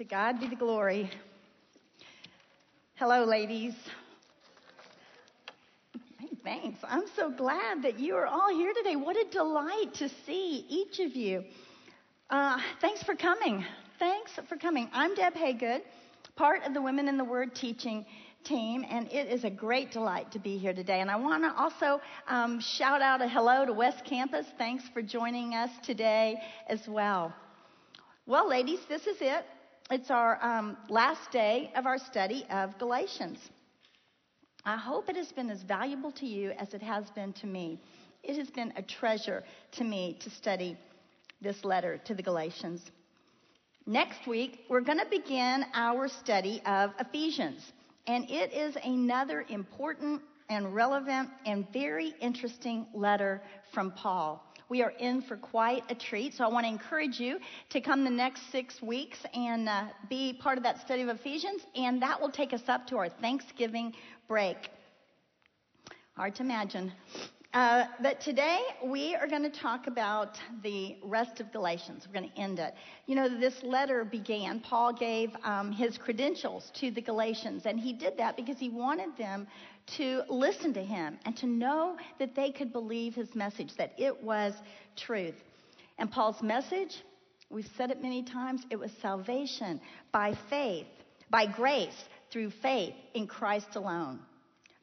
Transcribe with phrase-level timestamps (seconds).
[0.00, 1.10] To God be the glory.
[2.94, 3.74] Hello, ladies.
[6.42, 6.78] Thanks.
[6.84, 8.96] I'm so glad that you are all here today.
[8.96, 11.44] What a delight to see each of you.
[12.30, 13.62] Uh, thanks for coming.
[13.98, 14.88] Thanks for coming.
[14.94, 15.82] I'm Deb Haygood,
[16.34, 18.06] part of the Women in the Word teaching
[18.42, 21.02] team, and it is a great delight to be here today.
[21.02, 24.46] And I want to also um, shout out a hello to West Campus.
[24.56, 26.36] Thanks for joining us today
[26.68, 27.34] as well.
[28.24, 29.44] Well, ladies, this is it.
[29.92, 33.40] It's our um, last day of our study of Galatians.
[34.64, 37.80] I hope it has been as valuable to you as it has been to me.
[38.22, 40.78] It has been a treasure to me to study
[41.42, 42.82] this letter to the Galatians.
[43.84, 47.72] Next week, we're going to begin our study of Ephesians,
[48.06, 53.42] and it is another important and relevant and very interesting letter
[53.74, 54.40] from Paul.
[54.70, 58.04] We are in for quite a treat, so I want to encourage you to come
[58.04, 62.20] the next six weeks and uh, be part of that study of Ephesians, and that
[62.20, 63.92] will take us up to our Thanksgiving
[64.28, 64.70] break.
[66.16, 66.92] Hard to imagine.
[67.52, 72.06] Uh, but today we are going to talk about the rest of Galatians.
[72.06, 72.74] We're going to end it.
[73.06, 77.92] You know, this letter began, Paul gave um, his credentials to the Galatians, and he
[77.92, 79.48] did that because he wanted them
[79.96, 84.22] to listen to him and to know that they could believe his message, that it
[84.22, 84.54] was
[84.96, 85.34] truth.
[85.98, 87.02] And Paul's message,
[87.50, 89.80] we've said it many times, it was salvation
[90.12, 90.86] by faith,
[91.30, 94.20] by grace, through faith in Christ alone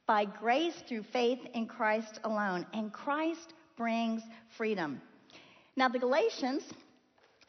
[0.08, 2.66] by grace through faith in Christ alone.
[2.74, 4.24] And Christ brings
[4.58, 5.02] freedom.
[5.76, 6.64] Now, the Galatians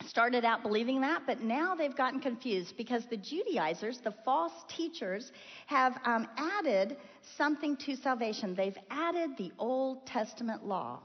[0.07, 5.33] started out believing that, but now they've gotten confused because the Judaizers, the false teachers,
[5.67, 6.97] have um, added
[7.37, 8.55] something to salvation.
[8.55, 11.01] They've added the Old Testament law.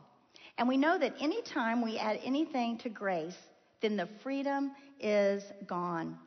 [0.58, 3.38] And we know that anytime we add anything to grace,
[3.82, 6.18] then the freedom is gone.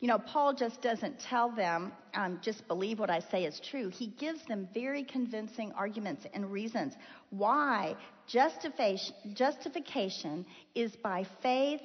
[0.00, 3.88] You know, Paul just doesn't tell them, um, just believe what I say is true.
[3.88, 6.94] He gives them very convincing arguments and reasons
[7.30, 7.96] why
[8.28, 11.80] justification, justification is by faith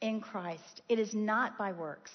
[0.00, 0.82] in Christ.
[0.88, 2.10] It is not by works.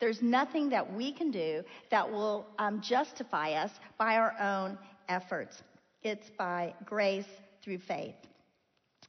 [0.00, 4.78] There's nothing that we can do that will um, justify us by our own
[5.10, 5.62] efforts.
[6.02, 7.28] It's by grace
[7.62, 8.14] through faith.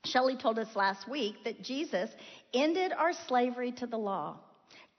[0.04, 2.10] Shelley told us last week that Jesus
[2.54, 4.38] ended our slavery to the law.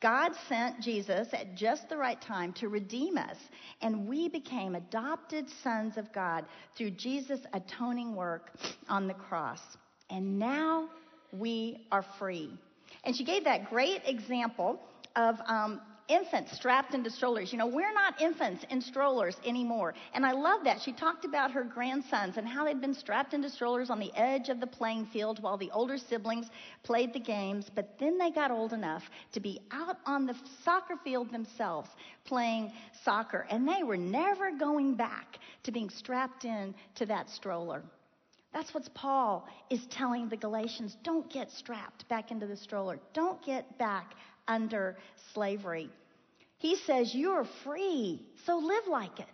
[0.01, 3.37] God sent Jesus at just the right time to redeem us,
[3.81, 6.45] and we became adopted sons of God
[6.77, 8.51] through Jesus' atoning work
[8.89, 9.61] on the cross.
[10.11, 10.91] And now
[11.33, 12.51] we are free.
[13.05, 14.81] And she gave that great example
[15.17, 17.53] of um, infants strapped into strollers.
[17.53, 19.95] You know, we're not infants in strollers anymore.
[20.15, 20.81] And I love that.
[20.81, 24.49] She talked about her grandsons and how they'd been strapped into strollers on the edge
[24.49, 26.49] of the playing field while the older siblings
[26.83, 27.71] played the games.
[27.75, 29.03] But then they got old enough
[29.33, 31.91] to be out on the soccer field themselves
[32.25, 32.73] playing
[33.05, 33.47] soccer.
[33.51, 37.83] And they were never going back to being strapped in to that stroller.
[38.53, 40.97] That's what Paul is telling the Galatians.
[41.03, 42.99] Don't get strapped back into the stroller.
[43.13, 44.15] Don't get back
[44.49, 44.97] under
[45.33, 45.91] slavery.
[46.59, 49.27] He says, You're free, so live like it.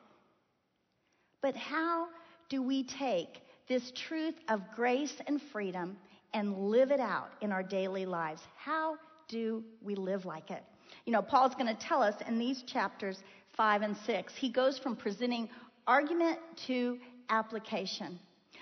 [1.40, 2.08] But how
[2.48, 5.96] do we take this truth of grace and freedom
[6.34, 8.40] and live it out in our daily lives?
[8.56, 8.96] How
[9.28, 10.62] do we live like it?
[11.04, 13.18] You know, Paul's going to tell us in these chapters
[13.56, 14.32] 5 and 6.
[14.36, 15.48] He goes from presenting
[15.86, 18.18] argument to application.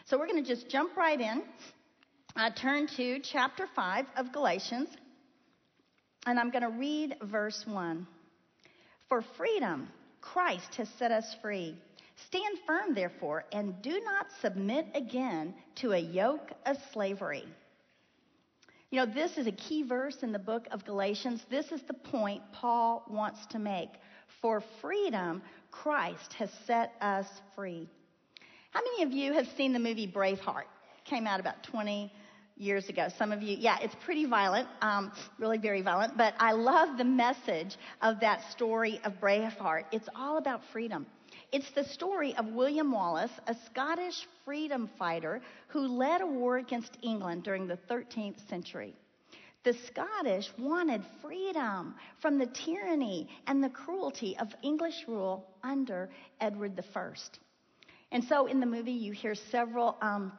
[0.06, 1.42] So we're going to just jump right in.
[2.36, 4.88] Uh, turn to chapter 5 of Galatians.
[6.26, 8.06] And I'm going to read verse 1.
[9.08, 9.88] For freedom,
[10.20, 11.76] Christ has set us free.
[12.26, 17.44] Stand firm, therefore, and do not submit again to a yoke of slavery.
[18.90, 21.44] You know, this is a key verse in the book of Galatians.
[21.48, 23.88] This is the point Paul wants to make.
[24.42, 27.88] For freedom, Christ has set us free.
[28.70, 30.64] How many of you have seen the movie Braveheart?
[30.98, 32.12] It came out about 20
[32.60, 33.08] years ago.
[33.16, 37.04] Some of you, yeah, it's pretty violent, um, really very violent, but I love the
[37.04, 39.84] message of that story of Braveheart.
[39.92, 41.06] It's all about freedom.
[41.52, 46.98] It's the story of William Wallace, a Scottish freedom fighter who led a war against
[47.02, 48.94] England during the 13th century.
[49.62, 56.08] The Scottish wanted freedom from the tyranny and the cruelty of English rule under
[56.40, 57.10] Edward I.
[58.12, 60.32] And so in the movie, you hear several um,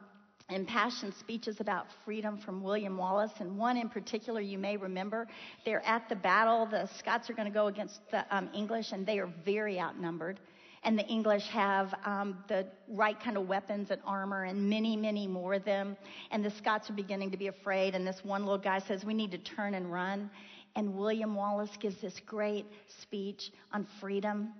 [0.52, 5.26] impassioned speeches about freedom from William Wallace, and one in particular you may remember.
[5.64, 6.66] They're at the battle.
[6.66, 10.40] The Scots are going to go against the um, English, and they are very outnumbered.
[10.84, 15.26] And the English have um, the right kind of weapons and armor, and many, many
[15.26, 15.96] more of them.
[16.30, 17.94] And the Scots are beginning to be afraid.
[17.94, 20.30] And this one little guy says, "We need to turn and run."
[20.76, 22.66] and William Wallace gives this great
[23.00, 24.52] speech on freedom.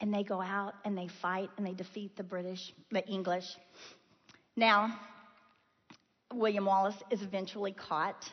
[0.00, 3.44] And they go out and they fight and they defeat the British, the English.
[4.56, 4.98] Now,
[6.32, 8.30] William Wallace is eventually caught.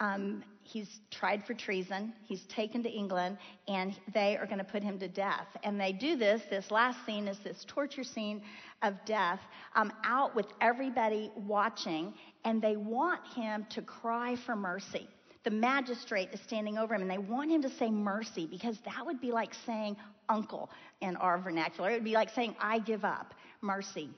[0.00, 2.12] Um, he's tried for treason.
[2.24, 5.48] He's taken to England, and they are going to put him to death.
[5.64, 6.42] And they do this.
[6.48, 8.42] This last scene is this torture scene
[8.82, 9.40] of death,
[9.74, 12.14] um, out with everybody watching,
[12.44, 15.08] and they want him to cry for mercy
[15.48, 19.06] the magistrate is standing over him and they want him to say mercy because that
[19.06, 19.96] would be like saying
[20.28, 20.68] uncle
[21.00, 21.90] in our vernacular.
[21.90, 23.32] It would be like saying, I give up,
[23.62, 24.10] mercy.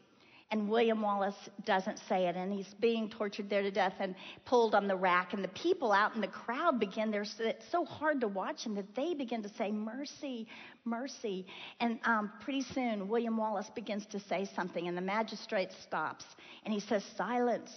[0.52, 4.74] And William Wallace doesn't say it, and he's being tortured there to death and pulled
[4.74, 5.32] on the rack.
[5.32, 8.74] And the people out in the crowd begin, they're, it's so hard to watch him
[8.74, 10.48] that they begin to say, Mercy,
[10.84, 11.46] mercy.
[11.78, 16.24] And um, pretty soon, William Wallace begins to say something, and the magistrate stops
[16.64, 17.70] and he says, Silence.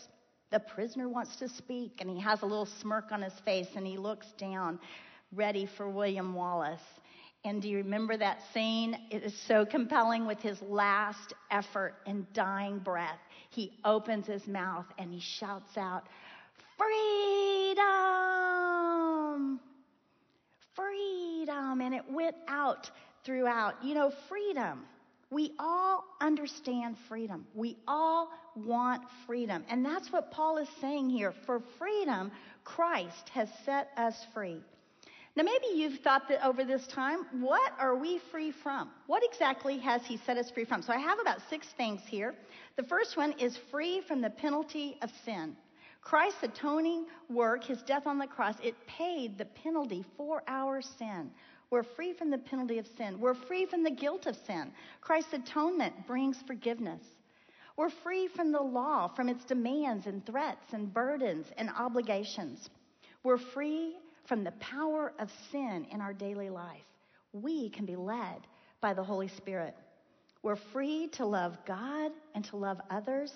[0.51, 3.87] The prisoner wants to speak, and he has a little smirk on his face, and
[3.87, 4.79] he looks down,
[5.31, 6.81] ready for William Wallace.
[7.45, 8.97] And do you remember that scene?
[9.11, 13.19] It is so compelling with his last effort and dying breath.
[13.49, 16.07] He opens his mouth and he shouts out,
[16.77, 17.83] Freedom!
[20.73, 21.81] Freedom!
[21.81, 22.89] And it went out
[23.25, 23.83] throughout.
[23.83, 24.85] You know, freedom.
[25.29, 27.45] We all understand freedom.
[27.55, 29.65] We all want freedom.
[29.67, 31.33] And that's what Paul is saying here.
[31.45, 32.31] For freedom,
[32.63, 34.61] Christ has set us free.
[35.35, 38.91] Now, maybe you've thought that over this time, what are we free from?
[39.07, 40.83] What exactly has he set us free from?
[40.83, 42.35] So I have about six things here.
[42.75, 45.55] The first one is free from the penalty of sin.
[46.01, 51.31] Christ's atoning work, his death on the cross, it paid the penalty for our sin.
[51.71, 53.19] We're free from the penalty of sin.
[53.19, 54.71] We're free from the guilt of sin.
[55.01, 57.01] Christ's atonement brings forgiveness.
[57.75, 62.69] We're free from the law, from its demands and threats and burdens and obligations.
[63.23, 63.95] We're free
[64.27, 66.85] from the power of sin in our daily life.
[67.31, 68.47] We can be led
[68.81, 69.75] by the Holy Spirit.
[70.41, 73.31] We're free to love God and to love others.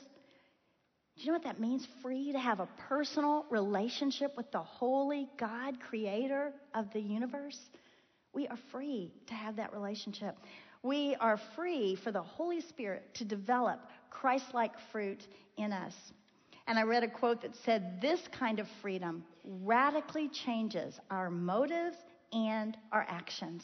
[1.16, 1.88] Do you know what that means?
[2.04, 7.60] Free to have a personal relationship with the holy God, creator of the universe.
[8.34, 10.38] We are free to have that relationship.
[10.84, 13.80] We are free for the Holy Spirit to develop
[14.12, 15.26] Christ like fruit
[15.58, 15.94] in us.
[16.68, 21.98] And I read a quote that said, This kind of freedom radically changes our motives
[22.34, 23.64] and our actions.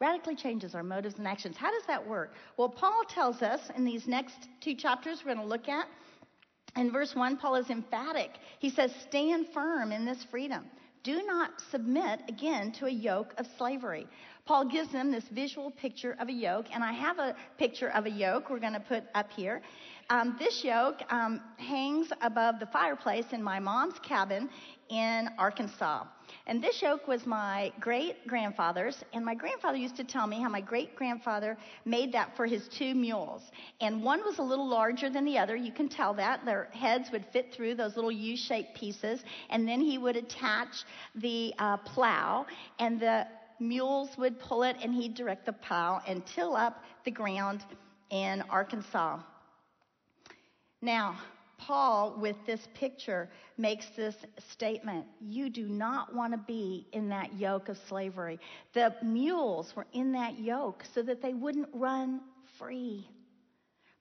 [0.00, 1.56] Radically changes our motives and actions.
[1.56, 2.32] How does that work?
[2.56, 5.86] Well, Paul tells us in these next two chapters we're going to look at.
[6.76, 8.30] In verse 1, Paul is emphatic.
[8.58, 10.64] He says, Stand firm in this freedom.
[11.02, 14.06] Do not submit again to a yoke of slavery.
[14.44, 18.04] Paul gives them this visual picture of a yoke, and I have a picture of
[18.04, 19.62] a yoke we're going to put up here.
[20.10, 24.50] Um, this yoke um, hangs above the fireplace in my mom's cabin
[24.88, 26.04] in Arkansas.
[26.48, 30.48] And this yoke was my great grandfather's, and my grandfather used to tell me how
[30.48, 33.52] my great grandfather made that for his two mules.
[33.80, 35.54] And one was a little larger than the other.
[35.54, 36.44] You can tell that.
[36.44, 39.22] Their heads would fit through those little U shaped pieces.
[39.48, 40.82] And then he would attach
[41.14, 42.46] the uh, plow,
[42.80, 43.28] and the
[43.60, 47.64] mules would pull it, and he'd direct the plow and till up the ground
[48.10, 49.20] in Arkansas.
[50.82, 51.18] Now,
[51.58, 53.28] Paul, with this picture,
[53.58, 54.16] makes this
[54.50, 58.38] statement You do not want to be in that yoke of slavery.
[58.72, 62.20] The mules were in that yoke so that they wouldn't run
[62.58, 63.06] free.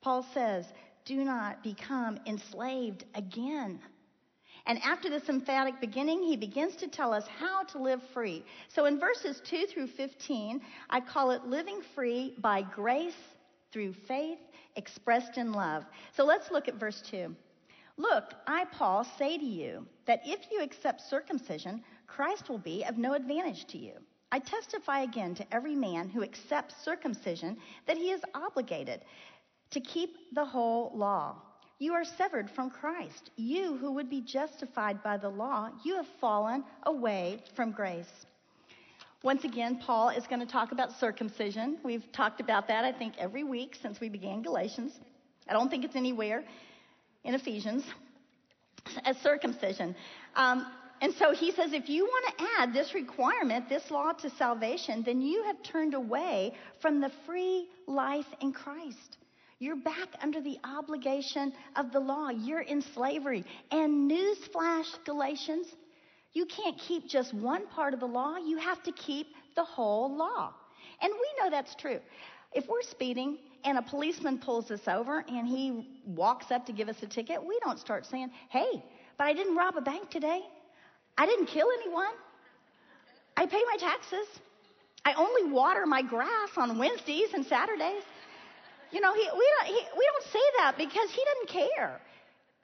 [0.01, 0.65] Paul says,
[1.05, 3.79] Do not become enslaved again.
[4.65, 8.45] And after this emphatic beginning, he begins to tell us how to live free.
[8.69, 13.13] So in verses 2 through 15, I call it living free by grace
[13.71, 14.39] through faith
[14.75, 15.85] expressed in love.
[16.15, 17.35] So let's look at verse 2.
[17.97, 22.97] Look, I, Paul, say to you that if you accept circumcision, Christ will be of
[22.97, 23.93] no advantage to you.
[24.31, 27.57] I testify again to every man who accepts circumcision
[27.87, 29.01] that he is obligated
[29.71, 31.35] to keep the whole law.
[31.79, 33.31] You are severed from Christ.
[33.37, 38.25] You who would be justified by the law, you have fallen away from grace.
[39.21, 41.77] Once again, Paul is going to talk about circumcision.
[41.83, 44.93] We've talked about that, I think, every week since we began Galatians.
[45.47, 46.45] I don't think it's anywhere
[47.25, 47.83] in Ephesians
[49.03, 49.93] as circumcision.
[50.35, 50.65] Um,
[51.01, 55.03] and so he says, if you want to add this requirement, this law to salvation,
[55.05, 59.17] then you have turned away from the free life in Christ.
[59.59, 62.29] You're back under the obligation of the law.
[62.29, 63.43] You're in slavery.
[63.71, 65.67] And newsflash, Galatians,
[66.33, 68.37] you can't keep just one part of the law.
[68.37, 70.53] You have to keep the whole law.
[71.01, 71.99] And we know that's true.
[72.53, 76.89] If we're speeding and a policeman pulls us over and he walks up to give
[76.89, 78.83] us a ticket, we don't start saying, hey,
[79.17, 80.41] but I didn't rob a bank today.
[81.17, 82.13] I didn't kill anyone.
[83.35, 84.27] I pay my taxes.
[85.05, 88.03] I only water my grass on Wednesdays and Saturdays.
[88.91, 92.01] You know, he, we, don't, he, we don't say that because he doesn't care.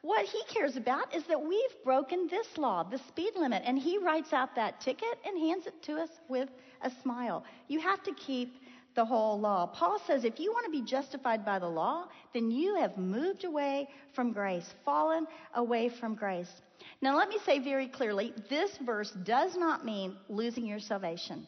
[0.06, 3.98] What he cares about is that we've broken this law, the speed limit, and he
[3.98, 6.48] writes out that ticket and hands it to us with
[6.84, 7.44] a smile.
[7.70, 8.54] You have to keep
[8.94, 9.66] the whole law.
[9.66, 13.46] Paul says if you want to be justified by the law, then you have moved
[13.46, 16.62] away from grace, fallen away from grace.
[17.02, 21.48] Now, let me say very clearly this verse does not mean losing your salvation.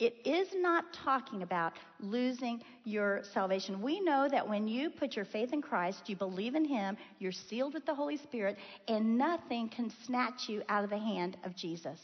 [0.00, 3.82] It is not talking about losing your salvation.
[3.82, 7.32] We know that when you put your faith in Christ, you believe in Him, you're
[7.32, 8.56] sealed with the Holy Spirit,
[8.88, 12.00] and nothing can snatch you out of the hand of Jesus.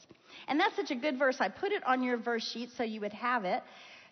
[0.47, 1.38] And that's such a good verse.
[1.41, 3.62] I put it on your verse sheet so you would have it.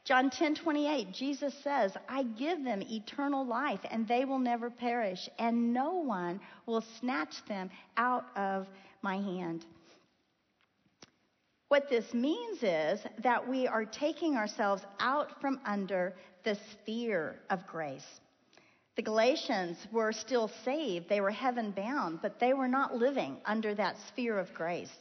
[0.05, 5.29] John 10 28, Jesus says, I give them eternal life, and they will never perish,
[5.38, 8.67] and no one will snatch them out of
[9.03, 9.67] my hand.
[11.75, 16.14] What this means is that we are taking ourselves out from under
[16.45, 18.21] the sphere of grace.
[18.95, 23.75] The Galatians were still saved, they were heaven bound, but they were not living under
[23.75, 24.93] that sphere of grace.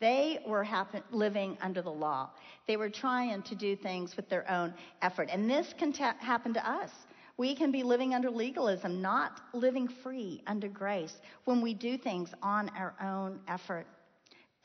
[0.00, 2.30] They were happen- living under the law.
[2.66, 5.28] They were trying to do things with their own effort.
[5.30, 6.90] And this can ta- happen to us.
[7.36, 12.34] We can be living under legalism, not living free under grace when we do things
[12.42, 13.86] on our own effort.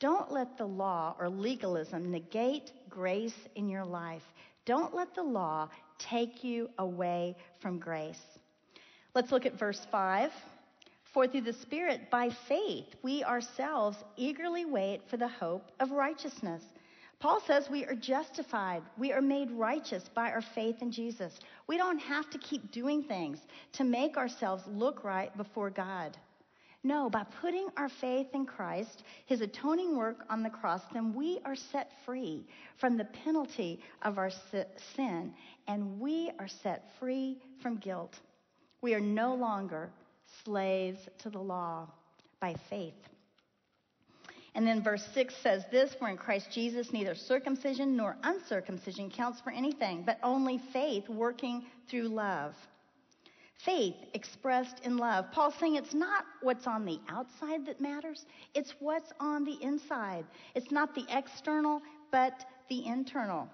[0.02, 4.24] Don't let the law or legalism negate grace in your life.
[4.64, 8.20] Don't let the law take you away from grace.
[9.14, 10.32] Let's look at verse 5.
[11.14, 16.64] For through the Spirit, by faith, we ourselves eagerly wait for the hope of righteousness.
[17.20, 18.82] Paul says we are justified.
[18.98, 21.38] We are made righteous by our faith in Jesus.
[21.68, 23.38] We don't have to keep doing things
[23.74, 26.16] to make ourselves look right before God.
[26.84, 31.38] No, by putting our faith in Christ, his atoning work on the cross, then we
[31.44, 32.44] are set free
[32.78, 34.30] from the penalty of our
[34.96, 35.32] sin,
[35.68, 38.18] and we are set free from guilt.
[38.80, 39.90] We are no longer
[40.44, 41.88] slaves to the law
[42.40, 42.94] by faith.
[44.54, 49.40] And then verse 6 says this For in Christ Jesus, neither circumcision nor uncircumcision counts
[49.40, 52.54] for anything, but only faith working through love.
[53.64, 55.30] Faith expressed in love.
[55.30, 60.24] Paul's saying it's not what's on the outside that matters, it's what's on the inside.
[60.54, 63.48] It's not the external, but the internal.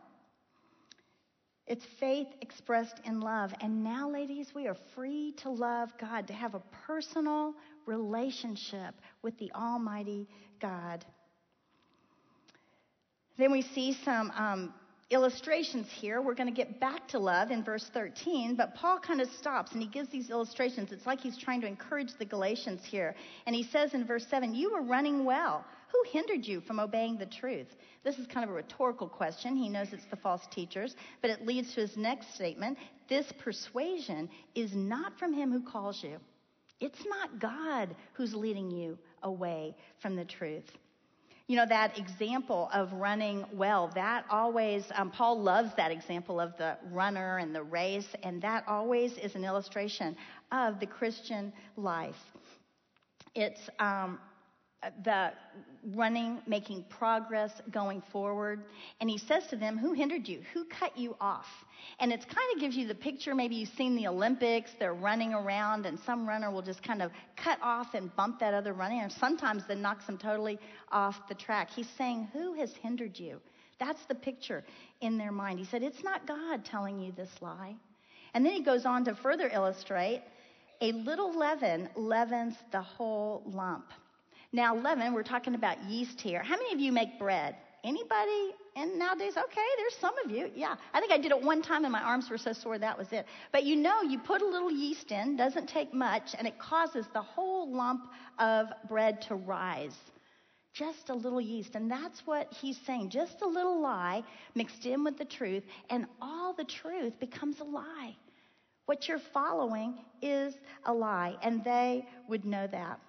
[1.66, 3.52] It's faith expressed in love.
[3.60, 7.52] And now, ladies, we are free to love God, to have a personal
[7.84, 10.26] relationship with the Almighty
[10.60, 11.04] God.
[13.36, 14.72] Then we see some um,
[15.10, 16.20] illustrations here.
[16.20, 19.72] We're going to get back to love in verse 13, but Paul kind of stops
[19.72, 20.92] and he gives these illustrations.
[20.92, 23.14] It's like he's trying to encourage the Galatians here.
[23.46, 25.64] And he says in verse 7, You were running well.
[25.90, 27.68] Who hindered you from obeying the truth?
[28.04, 29.56] This is kind of a rhetorical question.
[29.56, 32.76] He knows it's the false teachers, but it leads to his next statement.
[33.08, 36.18] This persuasion is not from him who calls you.
[36.80, 40.70] It's not God who's leading you away from the truth
[41.48, 46.54] you know, that example of running well, that always, um, Paul loves that example of
[46.58, 50.14] the runner and the race, and that always is an illustration
[50.52, 52.14] of the Christian life.
[53.34, 54.18] It's um,
[55.04, 55.32] the
[55.94, 58.62] running, making progress, going forward.
[59.00, 60.42] And he says to them, Who hindered you?
[60.52, 61.46] Who cut you off?
[61.98, 63.34] And it kind of gives you the picture.
[63.34, 67.10] Maybe you've seen the Olympics, they're running around, and some runner will just kind of
[67.36, 69.02] cut off and bump that other runner.
[69.02, 70.58] And sometimes that knocks them totally
[70.92, 71.70] off the track.
[71.70, 73.40] He's saying, Who has hindered you?
[73.80, 74.64] That's the picture
[75.00, 75.58] in their mind.
[75.58, 77.74] He said, It's not God telling you this lie.
[78.34, 80.22] And then he goes on to further illustrate
[80.80, 83.86] a little leaven leavens the whole lump.
[84.52, 86.42] Now, leaven, we're talking about yeast here.
[86.42, 87.56] How many of you make bread?
[87.84, 88.54] Anybody?
[88.76, 90.50] And nowadays, okay, there's some of you.
[90.54, 90.74] Yeah.
[90.94, 93.12] I think I did it one time and my arms were so sore that was
[93.12, 93.26] it.
[93.52, 97.06] But you know, you put a little yeast in, doesn't take much, and it causes
[97.12, 98.06] the whole lump
[98.38, 99.96] of bread to rise.
[100.72, 101.74] Just a little yeast.
[101.74, 103.10] And that's what he's saying.
[103.10, 104.22] Just a little lie
[104.54, 108.16] mixed in with the truth, and all the truth becomes a lie.
[108.86, 110.54] What you're following is
[110.86, 113.00] a lie, and they would know that.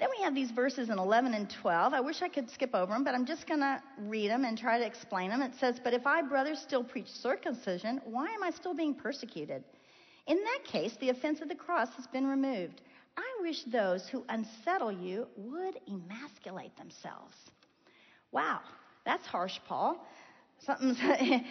[0.00, 1.92] Then we have these verses in 11 and 12.
[1.92, 4.56] I wish I could skip over them, but I'm just going to read them and
[4.56, 5.42] try to explain them.
[5.42, 9.62] It says, But if I, brothers, still preach circumcision, why am I still being persecuted?
[10.26, 12.80] In that case, the offense of the cross has been removed.
[13.18, 17.36] I wish those who unsettle you would emasculate themselves.
[18.32, 18.60] Wow,
[19.04, 20.02] that's harsh, Paul.
[20.64, 20.98] Something's,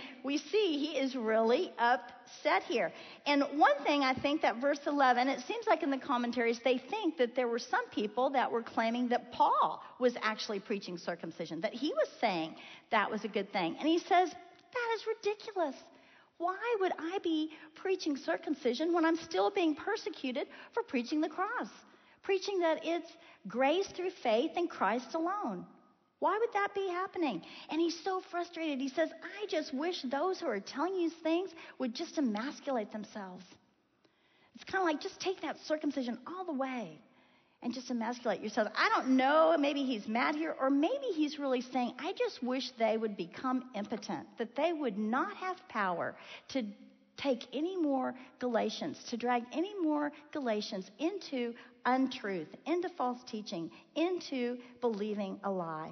[0.24, 2.92] we see he is really upset here.
[3.26, 6.78] And one thing I think that verse 11, it seems like in the commentaries, they
[6.78, 11.60] think that there were some people that were claiming that Paul was actually preaching circumcision,
[11.62, 12.56] that he was saying
[12.92, 13.76] that was a good thing.
[13.80, 15.76] And he says, that is ridiculous.
[16.38, 21.70] Why would I be preaching circumcision when I'm still being persecuted for preaching the cross?
[22.22, 23.12] Preaching that it's
[23.48, 25.66] grace through faith in Christ alone.
[26.20, 27.42] Why would that be happening?
[27.70, 28.80] And he's so frustrated.
[28.80, 32.92] He says, I just wish those who are telling you these things would just emasculate
[32.92, 33.46] themselves.
[34.56, 37.00] It's kind of like just take that circumcision all the way
[37.62, 38.68] and just emasculate yourself.
[38.76, 42.72] I don't know, maybe he's mad here, or maybe he's really saying, I just wish
[42.78, 46.16] they would become impotent, that they would not have power
[46.50, 46.64] to
[47.18, 51.54] take any more Galatians, to drag any more Galatians into
[51.86, 55.92] untruth, into false teaching, into believing a lie.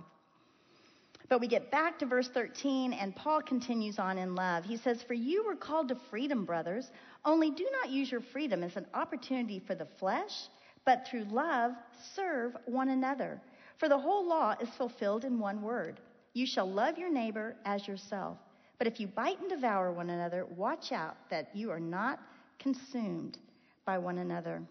[1.29, 4.63] But we get back to verse 13, and Paul continues on in love.
[4.63, 6.89] He says, For you were called to freedom, brothers,
[7.25, 10.47] only do not use your freedom as an opportunity for the flesh,
[10.85, 11.73] but through love
[12.15, 13.41] serve one another.
[13.77, 15.99] For the whole law is fulfilled in one word
[16.33, 18.37] You shall love your neighbor as yourself.
[18.77, 22.19] But if you bite and devour one another, watch out that you are not
[22.57, 23.37] consumed
[23.85, 24.61] by one another.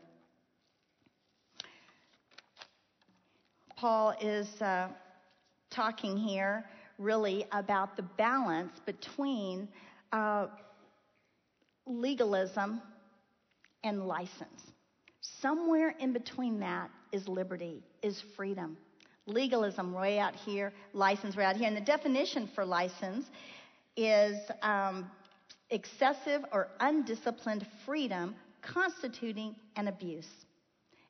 [3.76, 4.62] Paul is.
[4.62, 4.88] Uh,
[5.76, 6.64] talking here
[6.98, 9.68] really about the balance between
[10.12, 10.46] uh,
[11.86, 12.80] legalism
[13.84, 14.72] and license.
[15.20, 18.76] Somewhere in between that is liberty, is freedom.
[19.26, 21.68] Legalism way out here, license way out here.
[21.68, 23.26] And the definition for license
[23.96, 25.10] is um,
[25.70, 30.28] excessive or undisciplined freedom constituting an abuse.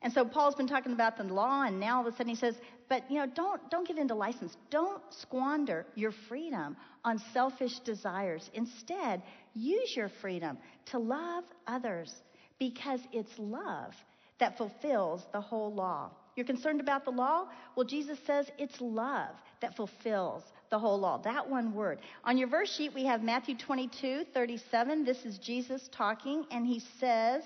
[0.03, 2.37] And so Paul's been talking about the law, and now all of a sudden he
[2.37, 2.55] says,
[2.89, 4.57] but you know, don't don't get into license.
[4.71, 8.51] Don't squander your freedom on selfish desires.
[8.55, 9.23] Instead,
[9.55, 12.15] use your freedom to love others
[12.59, 13.93] because it's love
[14.39, 16.11] that fulfills the whole law.
[16.37, 17.47] You're concerned about the law?
[17.75, 21.19] Well, Jesus says it's love that fulfills the whole law.
[21.19, 22.01] That one word.
[22.25, 25.05] On your verse sheet, we have Matthew 22, 37.
[25.05, 27.43] This is Jesus talking, and he says,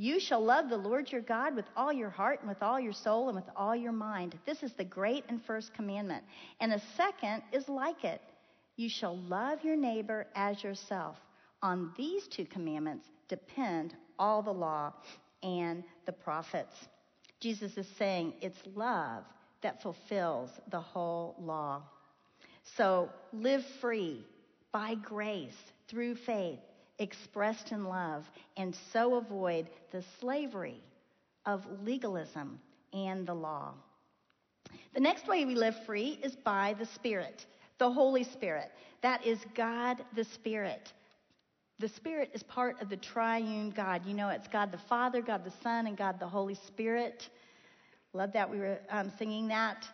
[0.00, 2.94] you shall love the Lord your God with all your heart and with all your
[2.94, 4.34] soul and with all your mind.
[4.46, 6.24] This is the great and first commandment.
[6.58, 8.22] And the second is like it.
[8.76, 11.16] You shall love your neighbor as yourself.
[11.60, 14.94] On these two commandments depend all the law
[15.42, 16.74] and the prophets.
[17.38, 19.24] Jesus is saying it's love
[19.60, 21.82] that fulfills the whole law.
[22.78, 24.24] So live free
[24.72, 25.52] by grace
[25.88, 26.60] through faith
[27.00, 30.80] expressed in love and so avoid the slavery
[31.46, 32.60] of legalism
[32.92, 33.72] and the law.
[34.94, 37.46] The next way we live free is by the Spirit,
[37.78, 38.70] the Holy Spirit.
[39.02, 40.92] That is God the Spirit.
[41.78, 44.04] The Spirit is part of the triune God.
[44.04, 47.30] You know, it's God the Father, God the Son, and God the Holy Spirit.
[48.12, 49.88] Love that we were um, singing that.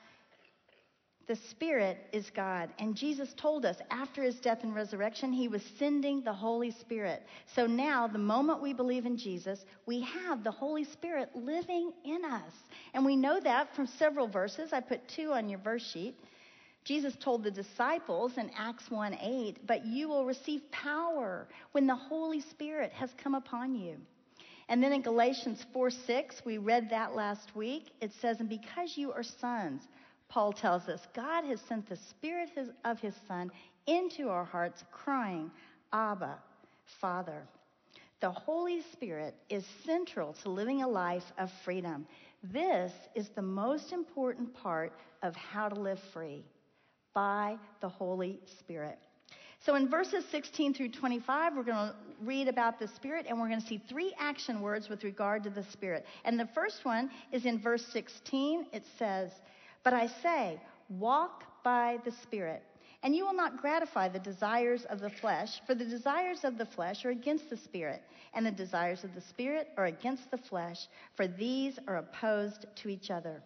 [1.26, 2.70] The Spirit is God.
[2.78, 7.24] And Jesus told us after his death and resurrection, he was sending the Holy Spirit.
[7.54, 12.24] So now, the moment we believe in Jesus, we have the Holy Spirit living in
[12.24, 12.52] us.
[12.94, 14.72] And we know that from several verses.
[14.72, 16.16] I put two on your verse sheet.
[16.84, 21.96] Jesus told the disciples in Acts 1 8, but you will receive power when the
[21.96, 23.96] Holy Spirit has come upon you.
[24.68, 27.90] And then in Galatians 4 6, we read that last week.
[28.00, 29.82] It says, And because you are sons,
[30.28, 32.50] Paul tells us God has sent the Spirit
[32.84, 33.50] of His Son
[33.86, 35.50] into our hearts, crying,
[35.92, 36.38] Abba,
[37.00, 37.42] Father.
[38.20, 42.06] The Holy Spirit is central to living a life of freedom.
[42.42, 46.44] This is the most important part of how to live free
[47.12, 48.98] by the Holy Spirit.
[49.64, 53.48] So in verses 16 through 25, we're going to read about the Spirit and we're
[53.48, 56.06] going to see three action words with regard to the Spirit.
[56.24, 58.66] And the first one is in verse 16.
[58.72, 59.30] It says,
[59.87, 62.64] but I say, walk by the Spirit,
[63.05, 66.66] and you will not gratify the desires of the flesh, for the desires of the
[66.66, 68.03] flesh are against the Spirit,
[68.35, 72.88] and the desires of the Spirit are against the flesh, for these are opposed to
[72.88, 73.40] each other.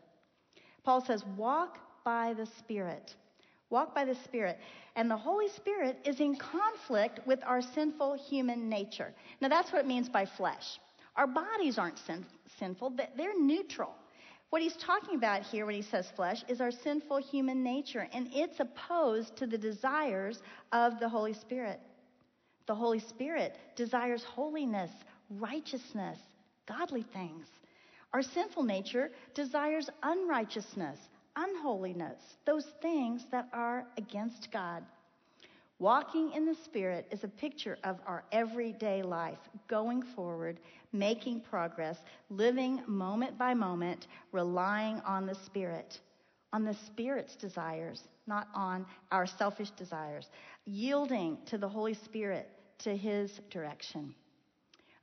[0.83, 3.15] Paul says, walk by the Spirit.
[3.69, 4.59] Walk by the Spirit.
[4.97, 9.13] And the Holy Spirit is in conflict with our sinful human nature.
[9.43, 10.81] Now, that's what it means by flesh.
[11.17, 12.25] Our bodies aren't sin-
[12.59, 13.95] sinful, they're neutral.
[14.51, 18.29] What he's talking about here when he says flesh is our sinful human nature, and
[18.33, 21.81] it's opposed to the desires of the Holy Spirit.
[22.67, 24.91] The Holy Spirit desires holiness,
[25.31, 26.19] righteousness,
[26.67, 27.47] godly things.
[28.13, 30.99] Our sinful nature desires unrighteousness,
[31.37, 34.85] unholiness, those things that are against God.
[35.79, 40.59] Walking in the Spirit is a picture of our everyday life, going forward,
[40.93, 41.99] making progress,
[42.29, 46.01] living moment by moment, relying on the Spirit,
[46.53, 50.29] on the Spirit's desires, not on our selfish desires,
[50.65, 52.49] yielding to the Holy Spirit,
[52.79, 54.15] to His direction.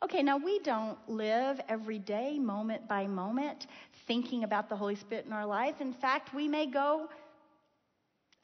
[0.04, 3.66] Okay, now we don't live every day, moment by moment,
[4.06, 5.76] thinking about the Holy Spirit in our life.
[5.82, 7.10] In fact, we may go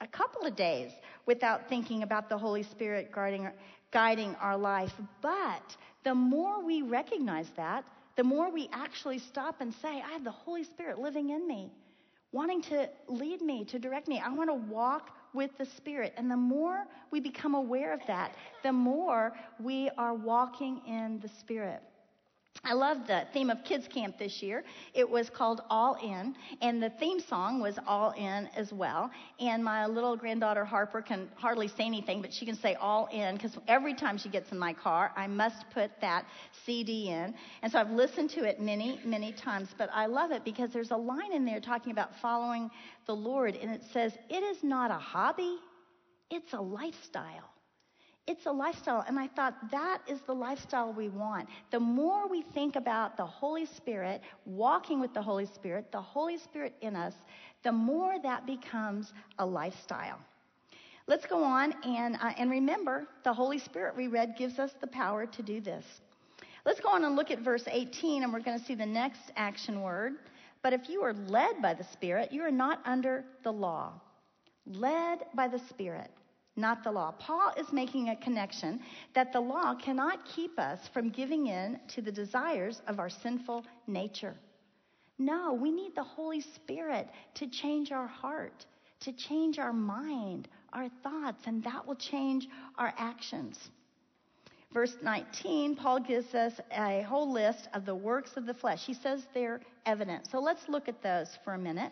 [0.02, 0.92] a couple of days
[1.28, 3.48] without thinking about the Holy Spirit guiding,
[3.92, 4.94] guiding our life.
[5.22, 7.84] But the more we recognize that,
[8.16, 11.72] the more we actually stop and say, I have the Holy Spirit living in me,
[12.32, 14.22] wanting to lead me, to direct me.
[14.24, 16.14] I want to walk with the Spirit.
[16.16, 21.30] And the more we become aware of that, the more we are walking in the
[21.30, 21.82] Spirit.
[22.66, 24.64] I love the theme of Kids Camp this year.
[24.94, 29.12] It was called All In, and the theme song was All In as well.
[29.42, 33.36] And my little granddaughter Harper can hardly say anything, but she can say All In
[33.36, 36.26] because every time she gets in my car, I must put that
[36.66, 37.34] CD in.
[37.64, 40.92] And so I've listened to it many, many times, but I love it because there's
[40.92, 42.72] a line in there talking about following
[43.08, 45.58] the Lord, and it says, It is not a hobby,
[46.32, 47.50] it's a lifestyle.
[48.26, 49.04] It's a lifestyle.
[49.06, 51.50] And I thought that is the lifestyle we want.
[51.72, 56.38] The more we think about the Holy Spirit, walking with the Holy Spirit, the Holy
[56.38, 57.14] Spirit in us,
[57.64, 60.20] the more that becomes a lifestyle.
[61.06, 64.88] Let's go on and, uh, and remember the Holy Spirit we read gives us the
[64.88, 65.86] power to do this.
[66.66, 69.34] Let's go on and look at verse 18, and we're going to see the next
[69.36, 70.14] action word.
[70.62, 73.92] But if you are led by the Spirit, you are not under the law.
[74.66, 76.10] Led by the Spirit
[76.56, 77.12] not the law.
[77.12, 78.80] Paul is making a connection
[79.16, 83.66] that the law cannot keep us from giving in to the desires of our sinful
[83.88, 84.36] nature.
[85.18, 88.66] No, we need the Holy Spirit to change our heart,
[89.02, 93.70] to change our mind, our thoughts, and that will change our actions.
[94.74, 98.84] Verse 19, Paul gives us a whole list of the works of the flesh.
[98.84, 100.28] He says they're evident.
[100.32, 101.92] So let's look at those for a minute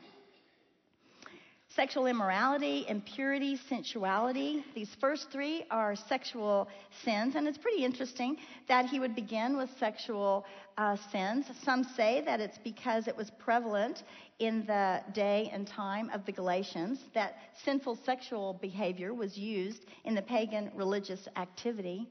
[1.75, 4.63] sexual immorality, impurity, sensuality.
[4.75, 6.67] These first three are sexual
[7.03, 10.45] sins, and it's pretty interesting that he would begin with sexual
[10.77, 11.45] uh, sins.
[11.63, 14.03] Some say that it's because it was prevalent
[14.39, 20.13] in the day and time of the Galatians that sinful sexual behavior was used in
[20.13, 22.07] the pagan religious activity,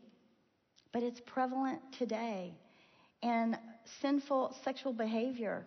[0.93, 2.55] but it's prevalent today.
[3.23, 3.59] And
[4.01, 5.67] sinful sexual behavior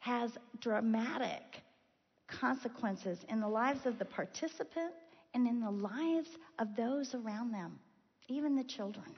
[0.00, 1.61] has dramatic
[2.40, 4.92] consequences in the lives of the participant
[5.34, 7.78] and in the lives of those around them,
[8.28, 9.14] even the children.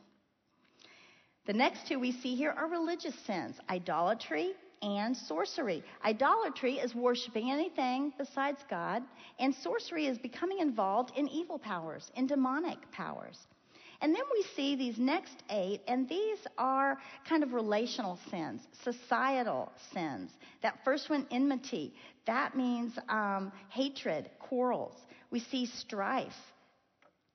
[1.47, 5.83] The next two we see here are religious sins idolatry and sorcery.
[6.05, 9.03] Idolatry is worshiping anything besides God,
[9.39, 13.39] and sorcery is becoming involved in evil powers, in demonic powers.
[14.05, 19.73] And then we see these next eight, and these are kind of relational sins, societal
[19.95, 20.31] sins.
[20.63, 21.95] That first one, enmity,
[22.27, 24.93] that means um, hatred, quarrels.
[25.31, 26.37] We see strife,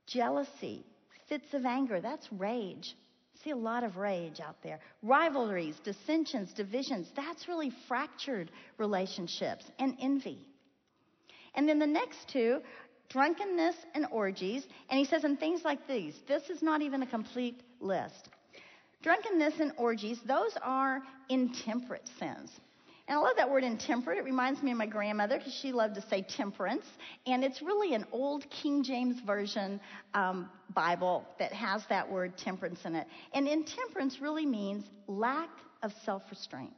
[0.05, 0.85] jealousy,
[1.27, 2.95] fits of anger, that's rage.
[3.43, 4.79] See a lot of rage out there.
[5.01, 10.37] Rivalries, dissensions, divisions, that's really fractured relationships and envy.
[11.55, 12.61] And then the next two
[13.09, 14.65] drunkenness and orgies.
[14.89, 16.15] And he says, and things like these.
[16.27, 18.29] This is not even a complete list.
[19.01, 22.51] Drunkenness and orgies, those are intemperate sins.
[23.07, 24.19] And I love that word intemperate.
[24.19, 26.85] It reminds me of my grandmother because she loved to say temperance.
[27.25, 29.79] And it's really an old King James Version
[30.13, 33.07] um, Bible that has that word temperance in it.
[33.33, 35.49] And intemperance really means lack
[35.81, 36.73] of self restraint.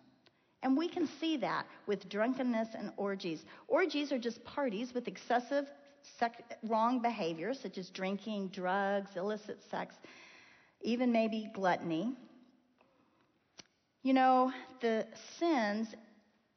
[0.64, 3.44] And we can see that with drunkenness and orgies.
[3.68, 5.66] Orgies are just parties with excessive
[6.64, 9.96] wrong behaviors such as drinking, drugs, illicit sex,
[10.82, 12.14] even maybe gluttony.
[14.04, 15.06] You know, the
[15.38, 15.94] sins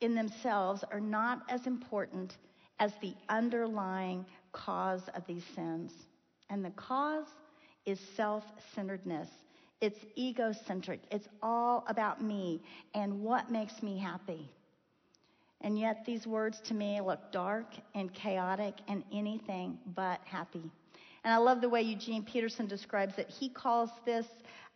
[0.01, 2.37] in themselves are not as important
[2.79, 5.93] as the underlying cause of these sins.
[6.51, 7.27] And the cause
[7.85, 9.29] is self centeredness.
[9.81, 11.01] It's egocentric.
[11.11, 12.63] It's all about me
[12.95, 14.51] and what makes me happy.
[15.65, 20.71] And yet, these words to me look dark and chaotic and anything but happy.
[21.25, 23.31] And I love the way Eugene Peterson describes it.
[23.31, 24.27] He calls this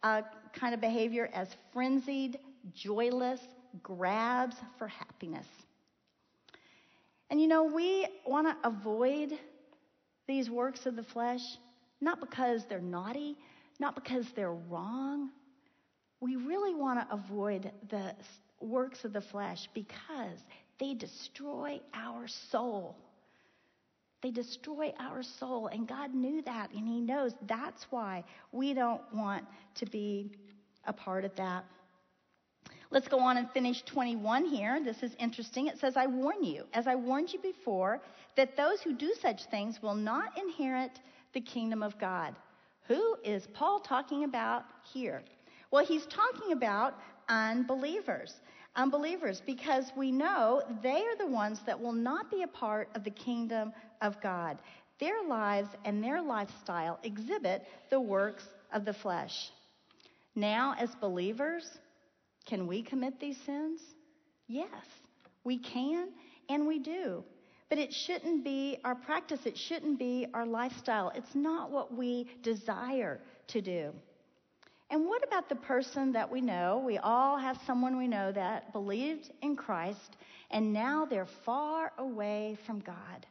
[0.02, 0.22] uh,
[0.54, 2.38] kind of behavior as frenzied,
[2.74, 3.40] joyless
[3.82, 5.46] grabs for happiness.
[7.28, 9.38] And you know, we want to avoid
[10.26, 11.42] these works of the flesh,
[12.00, 13.36] not because they're naughty,
[13.78, 15.28] not because they're wrong.
[16.20, 18.14] We really want to avoid the
[18.60, 20.38] works of the flesh because
[20.78, 22.96] they destroy our soul.
[24.22, 29.02] They destroy our soul, and God knew that, and He knows that's why we don't
[29.14, 29.44] want
[29.76, 30.32] to be
[30.86, 31.64] a part of that.
[32.90, 34.82] Let's go on and finish 21 here.
[34.82, 35.66] This is interesting.
[35.66, 38.00] It says, I warn you, as I warned you before,
[38.36, 40.98] that those who do such things will not inherit
[41.34, 42.34] the kingdom of God.
[42.86, 45.22] Who is Paul talking about here?
[45.70, 46.94] Well, he's talking about
[47.28, 48.32] unbelievers.
[48.78, 53.02] Unbelievers, because we know they are the ones that will not be a part of
[53.02, 54.56] the kingdom of God.
[55.00, 59.50] Their lives and their lifestyle exhibit the works of the flesh.
[60.36, 61.68] Now, as believers,
[62.46, 63.80] can we commit these sins?
[64.46, 64.68] Yes,
[65.42, 66.10] we can
[66.48, 67.24] and we do.
[67.68, 71.10] But it shouldn't be our practice, it shouldn't be our lifestyle.
[71.16, 73.92] It's not what we desire to do.
[74.90, 76.82] And what about the person that we know?
[76.84, 80.16] We all have someone we know that believed in Christ
[80.50, 83.26] and now they're far away from God.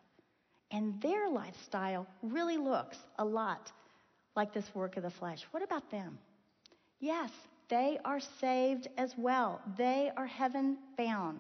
[0.72, 3.72] And their lifestyle really looks a lot
[4.36, 5.46] like this work of the flesh.
[5.52, 6.20] What about them?
[7.00, 7.32] Yes,
[7.70, 9.62] they are saved as well.
[9.78, 11.40] They are heaven bound.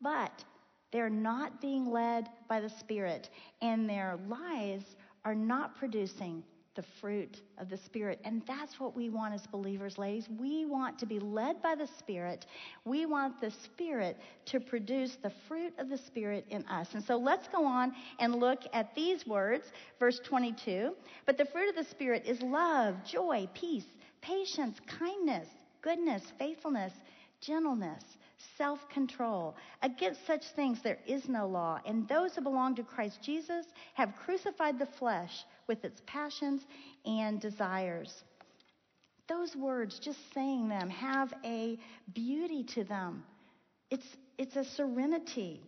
[0.00, 0.44] But
[0.92, 4.84] they're not being led by the Spirit, and their lives
[5.24, 6.44] are not producing
[6.76, 8.20] the fruit of the Spirit.
[8.24, 10.28] And that's what we want as believers, ladies.
[10.38, 12.46] We want to be led by the Spirit.
[12.84, 16.94] We want the Spirit to produce the fruit of the Spirit in us.
[16.94, 20.92] And so let's go on and look at these words, verse 22.
[21.24, 23.86] But the fruit of the Spirit is love, joy, peace,
[24.20, 25.48] patience, kindness
[25.86, 26.92] goodness, faithfulness,
[27.40, 28.02] gentleness,
[28.56, 29.56] self control.
[29.82, 31.80] Against such things there is no law.
[31.86, 36.62] And those who belong to Christ Jesus have crucified the flesh with its passions
[37.04, 38.24] and desires.
[39.28, 41.78] Those words, just saying them, have a
[42.14, 43.24] beauty to them.
[43.90, 44.06] It's,
[44.38, 45.60] it's a serenity.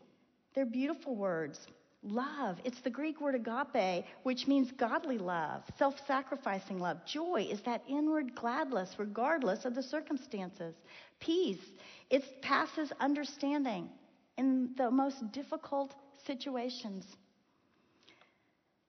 [0.55, 1.59] They're beautiful words.
[2.03, 7.05] Love, it's the Greek word agape, which means godly love, self sacrificing love.
[7.05, 10.77] Joy is that inward gladness, regardless of the circumstances.
[11.19, 11.65] Peace,
[12.09, 13.89] it passes understanding
[14.37, 15.93] in the most difficult
[16.25, 17.05] situations.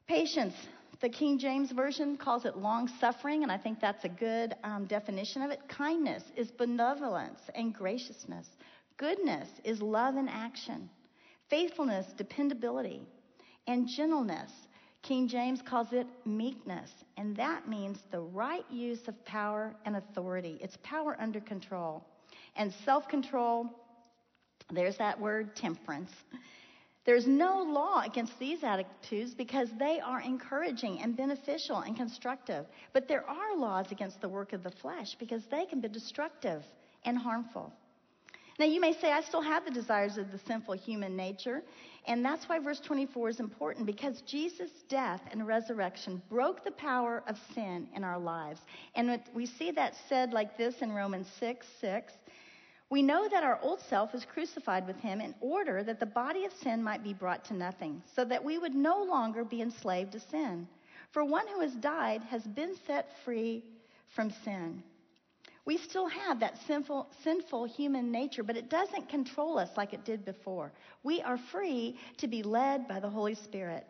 [0.05, 0.53] Patience,
[1.01, 4.85] the King James Version calls it long suffering, and I think that's a good um,
[4.85, 5.67] definition of it.
[5.67, 8.47] Kindness is benevolence and graciousness.
[8.97, 10.89] Goodness is love in action
[11.49, 13.01] faithfulness, dependability,
[13.67, 14.51] and gentleness.
[15.01, 20.59] King James calls it meekness, and that means the right use of power and authority.
[20.62, 22.03] It's power under control.
[22.55, 23.69] And self control,
[24.71, 26.12] there's that word temperance.
[27.05, 32.65] There's no law against these attitudes because they are encouraging and beneficial and constructive.
[32.93, 36.63] But there are laws against the work of the flesh because they can be destructive
[37.05, 37.73] and harmful.
[38.59, 41.63] Now, you may say, I still have the desires of the sinful human nature.
[42.07, 47.23] And that's why verse 24 is important because Jesus' death and resurrection broke the power
[47.27, 48.59] of sin in our lives.
[48.95, 52.13] And we see that said like this in Romans 6 6.
[52.89, 56.45] We know that our old self is crucified with him in order that the body
[56.45, 60.13] of sin might be brought to nothing, so that we would no longer be enslaved
[60.13, 60.67] to sin.
[61.11, 63.63] For one who has died has been set free
[64.07, 64.83] from sin.
[65.69, 70.03] We still have that sinful, sinful human nature, but it doesn't control us like it
[70.03, 70.71] did before.
[71.03, 73.86] We are free to be led by the Holy Spirit.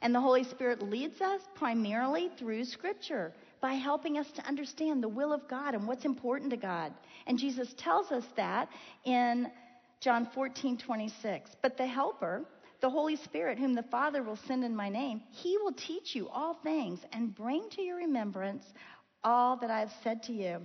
[0.00, 5.08] And the Holy Spirit leads us primarily through Scripture by helping us to understand the
[5.10, 6.94] will of God and what's important to God.
[7.26, 8.70] And Jesus tells us that
[9.04, 9.50] in
[10.00, 11.50] John 14, 26.
[11.60, 12.46] But the Helper,
[12.80, 16.26] the Holy Spirit, whom the Father will send in my name, he will teach you
[16.30, 18.64] all things and bring to your remembrance
[19.22, 20.62] all that I have said to you.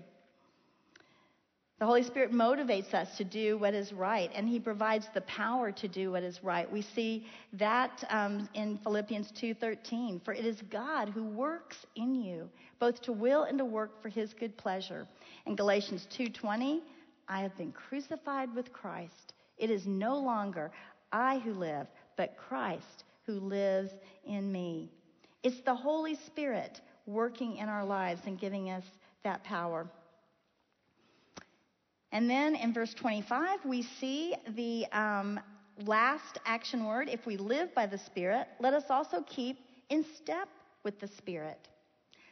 [1.84, 5.70] The Holy Spirit motivates us to do what is right, and He provides the power
[5.74, 6.72] to do what is right.
[6.72, 10.24] We see that um, in Philippians 2:13.
[10.24, 14.08] For it is God who works in you, both to will and to work for
[14.08, 15.06] His good pleasure.
[15.46, 16.80] In Galatians 2:20,
[17.28, 19.34] I have been crucified with Christ.
[19.58, 20.72] It is no longer
[21.12, 23.92] I who live, but Christ who lives
[24.26, 24.90] in me.
[25.44, 28.86] It's the Holy Spirit working in our lives and giving us
[29.26, 29.86] that power.
[32.14, 35.40] And then in verse 25, we see the um,
[35.84, 39.58] last action word if we live by the Spirit, let us also keep
[39.90, 40.48] in step
[40.84, 41.68] with the Spirit.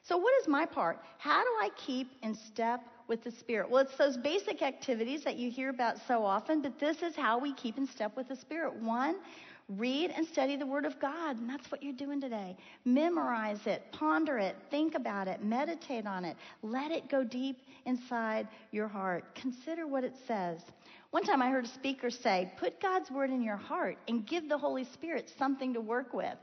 [0.03, 0.99] So, what is my part?
[1.17, 3.71] How do I keep in step with the Spirit?
[3.71, 7.39] Well, it's those basic activities that you hear about so often, but this is how
[7.39, 8.75] we keep in step with the Spirit.
[8.75, 9.15] One,
[9.77, 12.57] Read and study the Word of God, and that's what you're doing today.
[12.83, 16.35] Memorize it, ponder it, think about it, meditate on it.
[16.61, 19.23] Let it go deep inside your heart.
[19.35, 20.59] Consider what it says.
[21.11, 24.49] One time I heard a speaker say, Put God's Word in your heart and give
[24.49, 26.37] the Holy Spirit something to work with.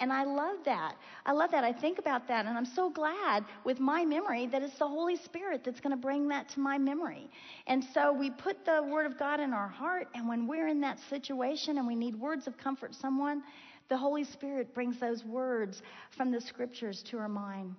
[0.00, 0.94] And I love that.
[1.26, 1.64] I love that.
[1.64, 2.46] I think about that.
[2.46, 6.00] And I'm so glad with my memory that it's the Holy Spirit that's going to
[6.00, 7.28] bring that to my memory.
[7.66, 10.06] And so we put the Word of God in our heart.
[10.14, 13.42] And when we're in that situation and we need words of comfort someone,
[13.88, 15.82] the Holy Spirit brings those words
[16.16, 17.74] from the scriptures to our mind.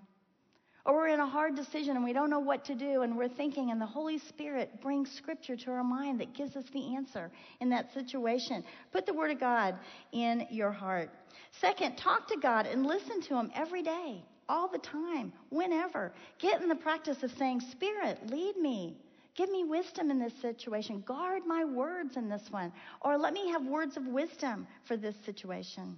[0.85, 3.27] Or we're in a hard decision and we don't know what to do and we're
[3.27, 7.31] thinking, and the Holy Spirit brings scripture to our mind that gives us the answer
[7.59, 8.63] in that situation.
[8.91, 9.75] Put the Word of God
[10.13, 11.11] in your heart.
[11.59, 16.13] Second, talk to God and listen to Him every day, all the time, whenever.
[16.39, 18.95] Get in the practice of saying, Spirit, lead me.
[19.35, 21.01] Give me wisdom in this situation.
[21.05, 22.73] Guard my words in this one.
[23.01, 25.97] Or let me have words of wisdom for this situation.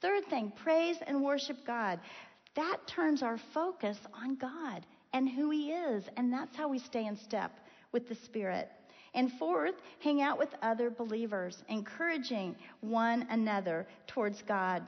[0.00, 1.98] Third thing, praise and worship God.
[2.58, 7.06] That turns our focus on God and who He is, and that's how we stay
[7.06, 7.52] in step
[7.92, 8.68] with the Spirit.
[9.14, 14.84] And fourth, hang out with other believers, encouraging one another towards God.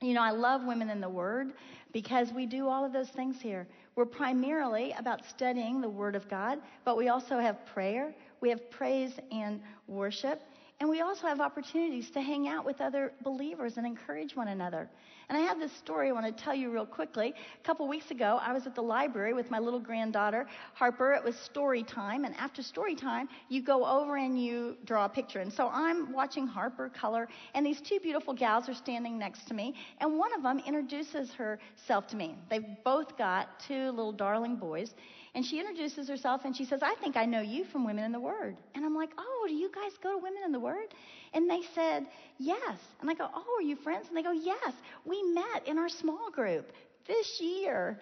[0.00, 1.52] You know, I love Women in the Word
[1.92, 3.66] because we do all of those things here.
[3.94, 8.70] We're primarily about studying the Word of God, but we also have prayer, we have
[8.70, 10.40] praise and worship,
[10.80, 14.88] and we also have opportunities to hang out with other believers and encourage one another.
[15.30, 17.32] And I have this story I want to tell you real quickly.
[17.62, 21.12] A couple weeks ago, I was at the library with my little granddaughter, Harper.
[21.12, 22.24] It was story time.
[22.24, 25.38] And after story time, you go over and you draw a picture.
[25.38, 29.54] And so I'm watching Harper color, and these two beautiful gals are standing next to
[29.54, 29.76] me.
[30.00, 32.34] And one of them introduces herself to me.
[32.50, 34.94] They've both got two little darling boys.
[35.34, 38.10] And she introduces herself and she says, I think I know you from Women in
[38.10, 38.56] the Word.
[38.74, 40.88] And I'm like, Oh, do you guys go to Women in the Word?
[41.32, 42.06] And they said,
[42.38, 42.78] Yes.
[43.00, 44.08] And I go, Oh, are you friends?
[44.08, 44.72] And they go, Yes.
[45.04, 46.72] We met in our small group
[47.06, 47.98] this year.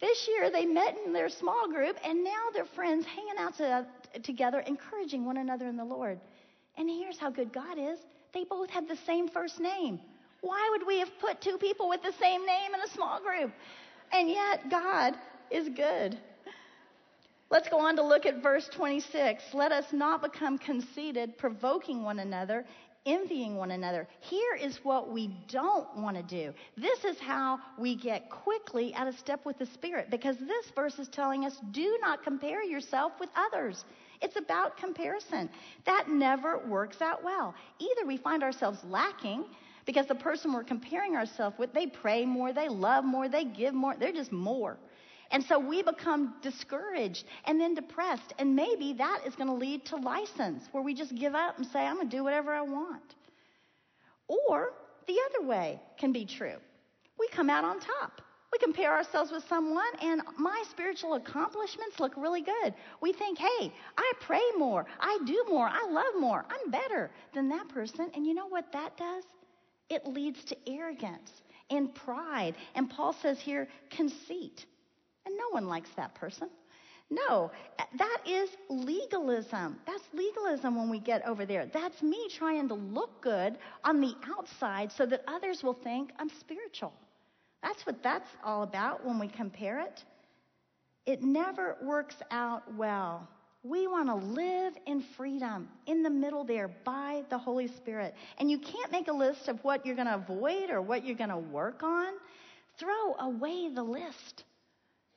[0.00, 3.86] This year they met in their small group and now they're friends hanging out to,
[4.22, 6.20] together, encouraging one another in the Lord.
[6.76, 7.98] And here's how good God is
[8.32, 10.00] they both have the same first name.
[10.40, 13.52] Why would we have put two people with the same name in a small group?
[14.12, 15.14] And yet, God
[15.50, 16.18] is good.
[17.50, 19.42] Let's go on to look at verse 26.
[19.54, 22.64] Let us not become conceited, provoking one another,
[23.06, 24.08] envying one another.
[24.20, 26.54] Here is what we don't want to do.
[26.76, 30.98] This is how we get quickly out of step with the Spirit because this verse
[30.98, 33.84] is telling us do not compare yourself with others.
[34.22, 35.50] It's about comparison.
[35.84, 37.54] That never works out well.
[37.78, 39.44] Either we find ourselves lacking
[39.86, 43.74] because the person we're comparing ourselves with, they pray more, they love more, they give
[43.74, 44.78] more, they're just more.
[45.30, 48.32] And so we become discouraged and then depressed.
[48.38, 51.66] And maybe that is going to lead to license, where we just give up and
[51.66, 53.14] say, I'm going to do whatever I want.
[54.28, 54.74] Or
[55.06, 56.56] the other way can be true.
[57.18, 58.20] We come out on top.
[58.52, 62.72] We compare ourselves with someone, and my spiritual accomplishments look really good.
[63.00, 67.48] We think, hey, I pray more, I do more, I love more, I'm better than
[67.48, 68.12] that person.
[68.14, 69.24] And you know what that does?
[69.90, 71.32] It leads to arrogance
[71.68, 72.54] and pride.
[72.76, 74.66] And Paul says here, conceit.
[75.26, 76.48] And no one likes that person.
[77.10, 77.50] No,
[77.98, 79.78] that is legalism.
[79.86, 81.66] That's legalism when we get over there.
[81.72, 86.30] That's me trying to look good on the outside so that others will think I'm
[86.30, 86.92] spiritual.
[87.62, 90.02] That's what that's all about when we compare it.
[91.06, 93.28] It never works out well.
[93.62, 98.14] We want to live in freedom in the middle there by the Holy Spirit.
[98.38, 101.16] And you can't make a list of what you're going to avoid or what you're
[101.16, 102.12] going to work on.
[102.78, 104.44] Throw away the list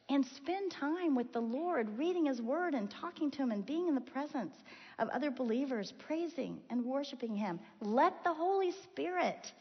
[0.10, 3.88] and spend time with the Lord, reading His Word and talking to Him and being
[3.88, 4.56] in the presence
[5.00, 7.60] of other believers, praising and worshiping Him.
[7.82, 9.52] Let the Holy Spirit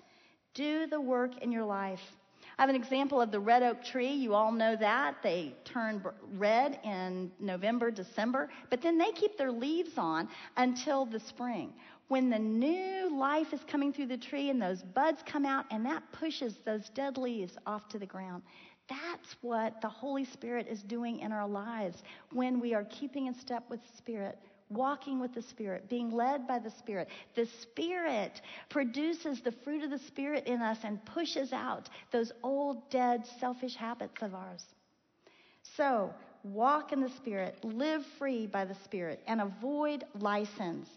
[0.54, 2.00] do the work in your life.
[2.58, 4.12] I have an example of the red oak tree.
[4.12, 5.16] You all know that.
[5.22, 6.02] They turn
[6.36, 11.74] red in November, December, but then they keep their leaves on until the spring.
[12.08, 15.84] When the new life is coming through the tree and those buds come out, and
[15.84, 18.42] that pushes those dead leaves off to the ground.
[18.88, 23.34] That's what the Holy Spirit is doing in our lives when we are keeping in
[23.34, 27.08] step with the Spirit, walking with the Spirit, being led by the Spirit.
[27.34, 32.88] The Spirit produces the fruit of the Spirit in us and pushes out those old,
[32.90, 34.64] dead, selfish habits of ours.
[35.76, 40.88] So, walk in the Spirit, live free by the Spirit, and avoid license.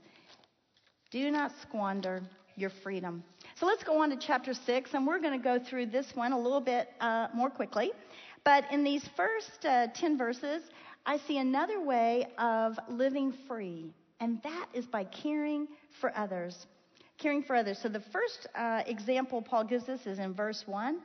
[1.09, 2.21] Do not squander
[2.59, 3.23] your freedom.
[3.55, 6.33] So let's go on to chapter 6, and we're going to go through this one
[6.33, 7.91] a little bit uh, more quickly.
[8.43, 10.63] But in these first uh, 10 verses,
[11.05, 15.67] I see another way of living free, and that is by caring
[15.99, 16.67] for others.
[17.17, 17.79] Caring for others.
[17.81, 20.99] So the first uh, example Paul gives us is in verse 1.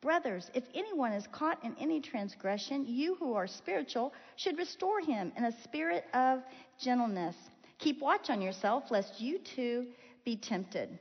[0.00, 5.32] Brothers, if anyone is caught in any transgression, you who are spiritual should restore him
[5.36, 6.40] in a spirit of
[6.80, 7.34] gentleness.
[7.78, 9.86] Keep watch on yourself, lest you too
[10.28, 10.98] be tempted.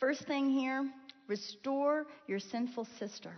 [0.00, 0.90] First thing here
[1.28, 3.32] Restore your sinful sister.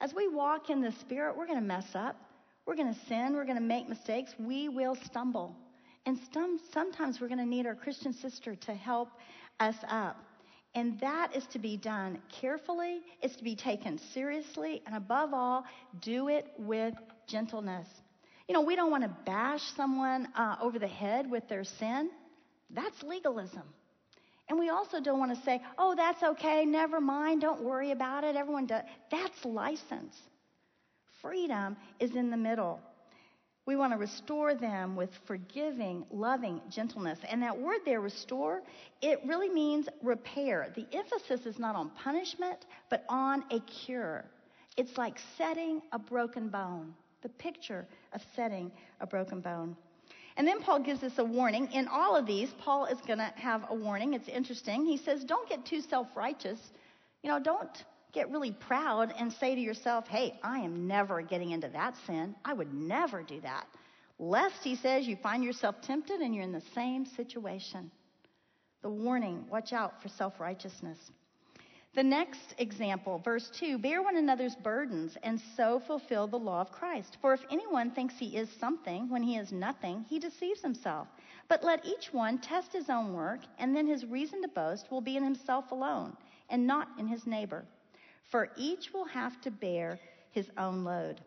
[0.00, 2.16] As we walk in the Spirit, we're going to mess up.
[2.64, 3.34] We're going to sin.
[3.34, 4.32] We're going to make mistakes.
[4.38, 5.54] We will stumble.
[6.06, 9.08] And some, sometimes we're going to need our Christian sister to help
[9.60, 10.16] us up.
[10.74, 15.64] And that is to be done carefully, it's to be taken seriously, and above all,
[16.00, 16.94] do it with
[17.28, 17.86] gentleness.
[18.48, 22.10] You know, we don't want to bash someone uh, over the head with their sin.
[22.72, 23.62] That's legalism.
[24.48, 28.24] And we also don't want to say, oh, that's okay, never mind, don't worry about
[28.24, 28.82] it, everyone does.
[29.10, 30.16] That's license.
[31.20, 32.80] Freedom is in the middle.
[33.64, 37.20] We want to restore them with forgiving, loving gentleness.
[37.28, 38.62] And that word there, restore,
[39.00, 40.72] it really means repair.
[40.74, 44.24] The emphasis is not on punishment, but on a cure.
[44.76, 46.92] It's like setting a broken bone,
[47.22, 49.76] the picture of setting a broken bone.
[50.36, 51.68] And then Paul gives us a warning.
[51.72, 54.14] In all of these, Paul is going to have a warning.
[54.14, 54.86] It's interesting.
[54.86, 56.58] He says, don't get too self righteous.
[57.22, 61.50] You know, don't get really proud and say to yourself, hey, I am never getting
[61.50, 62.34] into that sin.
[62.44, 63.66] I would never do that.
[64.18, 67.90] Lest, he says, you find yourself tempted and you're in the same situation.
[68.82, 70.98] The warning watch out for self righteousness.
[71.94, 76.72] The next example, verse 2 Bear one another's burdens and so fulfill the law of
[76.72, 77.18] Christ.
[77.20, 81.08] For if anyone thinks he is something when he is nothing, he deceives himself.
[81.48, 85.00] But let each one test his own work, and then his reason to boast will
[85.00, 86.16] be in himself alone
[86.48, 87.64] and not in his neighbor
[88.32, 91.20] for each will have to bear his own load.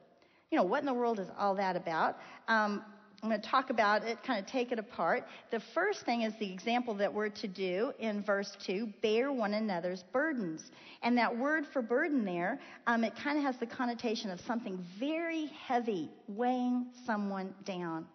[0.49, 2.17] You know, what in the world is all that about?
[2.47, 2.83] Um,
[3.25, 5.23] I'm going to talk about it, kind of take it apart.
[5.49, 9.55] The first thing is the example that we're to do in verse 2 bear one
[9.55, 10.61] another's burdens.
[11.01, 14.77] And that word for burden there, um, it kind of has the connotation of something
[14.99, 18.05] very heavy weighing someone down.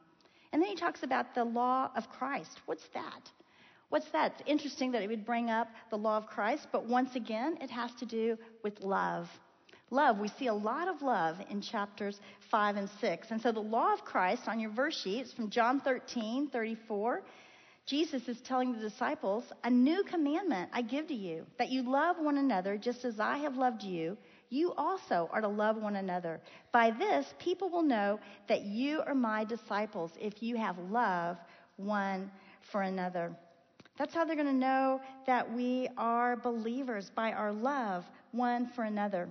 [0.52, 2.60] And then he talks about the law of Christ.
[2.66, 3.28] What's that?
[3.88, 4.34] What's that?
[4.38, 7.70] It's interesting that it would bring up the law of Christ, but once again, it
[7.70, 9.26] has to do with love.
[9.90, 10.18] Love.
[10.18, 12.20] We see a lot of love in chapters
[12.50, 13.30] 5 and 6.
[13.30, 17.22] And so the law of Christ on your verse sheet is from John 13, 34.
[17.86, 22.16] Jesus is telling the disciples, A new commandment I give to you, that you love
[22.20, 24.16] one another just as I have loved you.
[24.48, 26.40] You also are to love one another.
[26.72, 31.36] By this, people will know that you are my disciples if you have love
[31.76, 32.30] one
[32.70, 33.32] for another.
[33.98, 38.84] That's how they're going to know that we are believers by our love one for
[38.84, 39.28] another.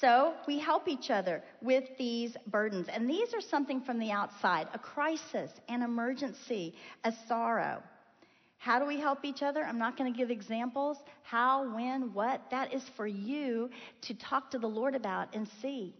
[0.00, 2.88] So we help each other with these burdens.
[2.88, 6.74] And these are something from the outside a crisis, an emergency,
[7.04, 7.82] a sorrow.
[8.58, 9.62] How do we help each other?
[9.62, 10.96] I'm not going to give examples.
[11.22, 12.40] How, when, what.
[12.50, 13.68] That is for you
[14.02, 15.94] to talk to the Lord about and see.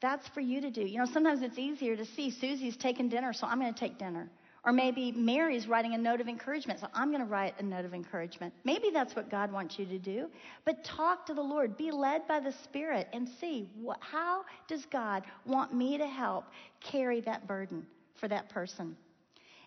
[0.00, 0.82] That's for you to do.
[0.82, 3.98] You know, sometimes it's easier to see Susie's taking dinner, so I'm going to take
[3.98, 4.30] dinner.
[4.66, 7.84] Or maybe Mary's writing a note of encouragement, so I'm going to write a note
[7.84, 8.52] of encouragement.
[8.64, 10.26] Maybe that's what God wants you to do.
[10.64, 14.84] But talk to the Lord, be led by the Spirit, and see what, how does
[14.86, 16.46] God want me to help
[16.80, 17.86] carry that burden
[18.16, 18.96] for that person.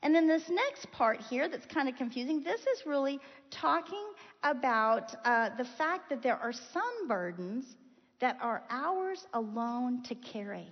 [0.03, 3.21] And then this next part here that's kind of confusing, this is really
[3.51, 4.05] talking
[4.43, 7.77] about uh, the fact that there are some burdens
[8.19, 10.67] that are ours alone to carry.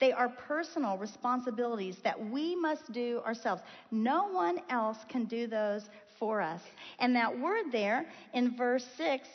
[0.00, 3.62] They are personal responsibilities that we must do ourselves.
[3.90, 5.88] No one else can do those
[6.18, 6.62] for us.
[6.98, 9.28] And that word there in verse 6,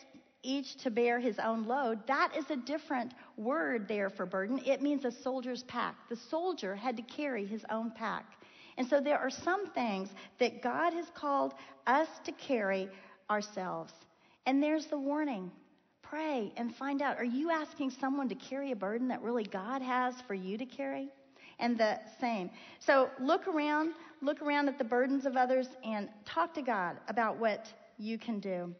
[0.43, 4.61] each to bear his own load, that is a different word there for burden.
[4.65, 5.95] It means a soldier's pack.
[6.09, 8.25] The soldier had to carry his own pack.
[8.77, 11.53] And so there are some things that God has called
[11.85, 12.89] us to carry
[13.29, 13.93] ourselves.
[14.45, 15.51] And there's the warning
[16.09, 19.81] Pray and find out are you asking someone to carry a burden that really God
[19.81, 21.09] has for you to carry?
[21.59, 22.49] And the same.
[22.79, 27.37] So look around, look around at the burdens of others and talk to God about
[27.37, 28.73] what you can do.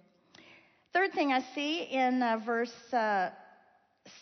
[0.94, 3.30] Third thing I see in uh, verse uh,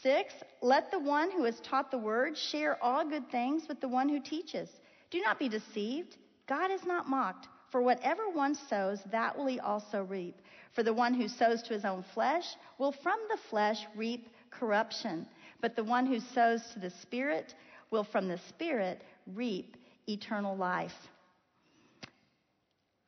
[0.03, 3.87] 6 let the one who has taught the word share all good things with the
[3.87, 4.69] one who teaches.
[5.11, 6.17] Do not be deceived.
[6.47, 7.47] God is not mocked.
[7.71, 10.35] For whatever one sows, that will he also reap.
[10.77, 12.45] For the one who sows to his own flesh
[12.77, 15.25] will from the flesh reap corruption.
[15.59, 17.55] But the one who sows to the Spirit
[17.89, 19.75] will from the Spirit reap
[20.07, 20.93] eternal life.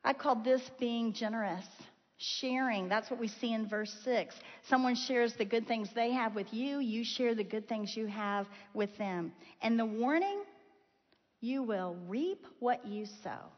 [0.02, 1.64] I call this being generous.
[2.18, 4.34] Sharing, that's what we see in verse 6.
[4.68, 8.06] Someone shares the good things they have with you, you share the good things you
[8.06, 9.30] have with them.
[9.62, 10.42] And the warning
[11.40, 13.52] you will reap what you sow.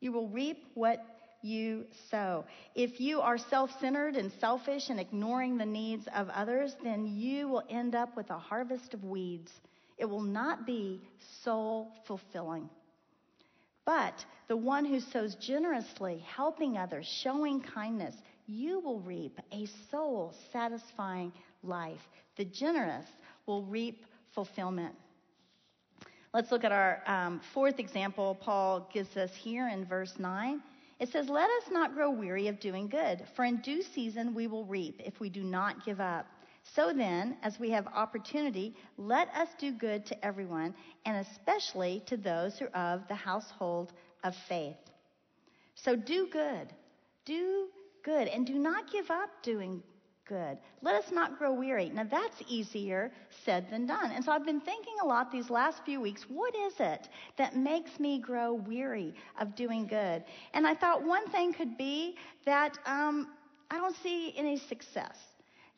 [0.00, 1.04] You will reap what
[1.42, 2.44] you sow.
[2.74, 7.48] If you are self centered and selfish and ignoring the needs of others, then you
[7.48, 9.50] will end up with a harvest of weeds.
[9.98, 11.00] It will not be
[11.42, 12.68] soul fulfilling.
[13.84, 18.14] But the one who sows generously, helping others, showing kindness,
[18.46, 21.32] you will reap a soul satisfying
[21.62, 22.00] life.
[22.36, 23.06] The generous
[23.46, 24.94] will reap fulfillment.
[26.34, 30.60] Let's look at our um, fourth example Paul gives us here in verse 9.
[30.98, 34.46] It says, Let us not grow weary of doing good, for in due season we
[34.46, 36.26] will reap if we do not give up.
[36.74, 40.74] So then, as we have opportunity, let us do good to everyone,
[41.06, 43.92] and especially to those who are of the household
[44.24, 44.76] of faith.
[45.74, 46.68] So do good.
[47.24, 47.68] Do
[48.02, 48.28] good.
[48.28, 49.82] And do not give up doing
[50.28, 50.58] good.
[50.82, 51.88] Let us not grow weary.
[51.88, 53.10] Now, that's easier
[53.44, 54.10] said than done.
[54.10, 57.56] And so I've been thinking a lot these last few weeks what is it that
[57.56, 60.24] makes me grow weary of doing good?
[60.54, 63.28] And I thought one thing could be that um,
[63.70, 65.16] I don't see any success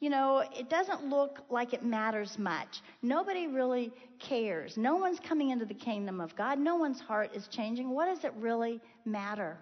[0.01, 2.81] you know, it doesn't look like it matters much.
[3.03, 4.79] Nobody really cares.
[4.79, 6.59] No one's coming into the kingdom of God.
[6.59, 7.91] No one's heart is changing.
[7.91, 9.59] What does it really matter?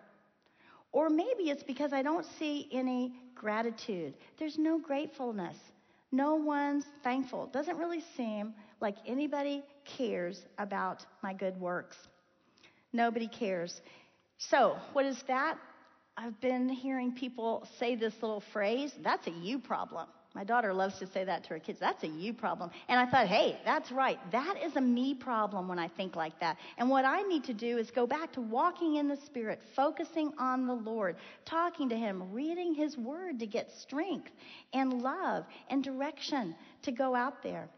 [0.92, 4.14] Or maybe it's because I don't see any gratitude.
[4.38, 5.56] There's no gratefulness.
[6.10, 7.44] No one's thankful.
[7.44, 11.96] It doesn't really seem like anybody cares about my good works.
[12.92, 13.80] Nobody cares.
[14.38, 15.58] So, what is that?
[16.16, 20.08] I've been hearing people say this little phrase that's a you problem.
[20.38, 21.80] My daughter loves to say that to her kids.
[21.80, 22.70] That's a you problem.
[22.88, 24.20] And I thought, hey, that's right.
[24.30, 26.58] That is a me problem when I think like that.
[26.76, 30.32] And what I need to do is go back to walking in the Spirit, focusing
[30.38, 34.30] on the Lord, talking to Him, reading His Word to get strength
[34.72, 37.68] and love and direction to go out there.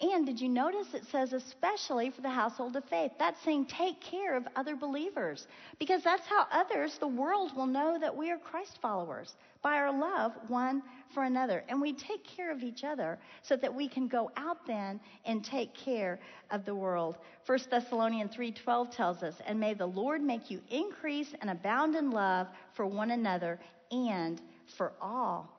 [0.00, 3.12] And did you notice it says especially for the household of faith?
[3.18, 5.46] That's saying take care of other believers
[5.78, 9.96] because that's how others, the world, will know that we are Christ followers by our
[9.96, 10.82] love one
[11.14, 11.62] for another.
[11.68, 15.44] And we take care of each other so that we can go out then and
[15.44, 16.18] take care
[16.50, 17.16] of the world.
[17.46, 22.10] 1 Thessalonians 3:12 tells us, "And may the Lord make you increase and abound in
[22.10, 23.60] love for one another
[23.92, 25.53] and for all."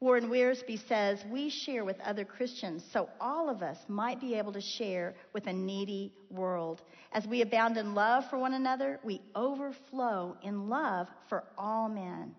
[0.00, 4.52] Warren Wiersbe says, We share with other Christians so all of us might be able
[4.52, 6.82] to share with a needy world.
[7.12, 12.34] As we abound in love for one another, we overflow in love for all men.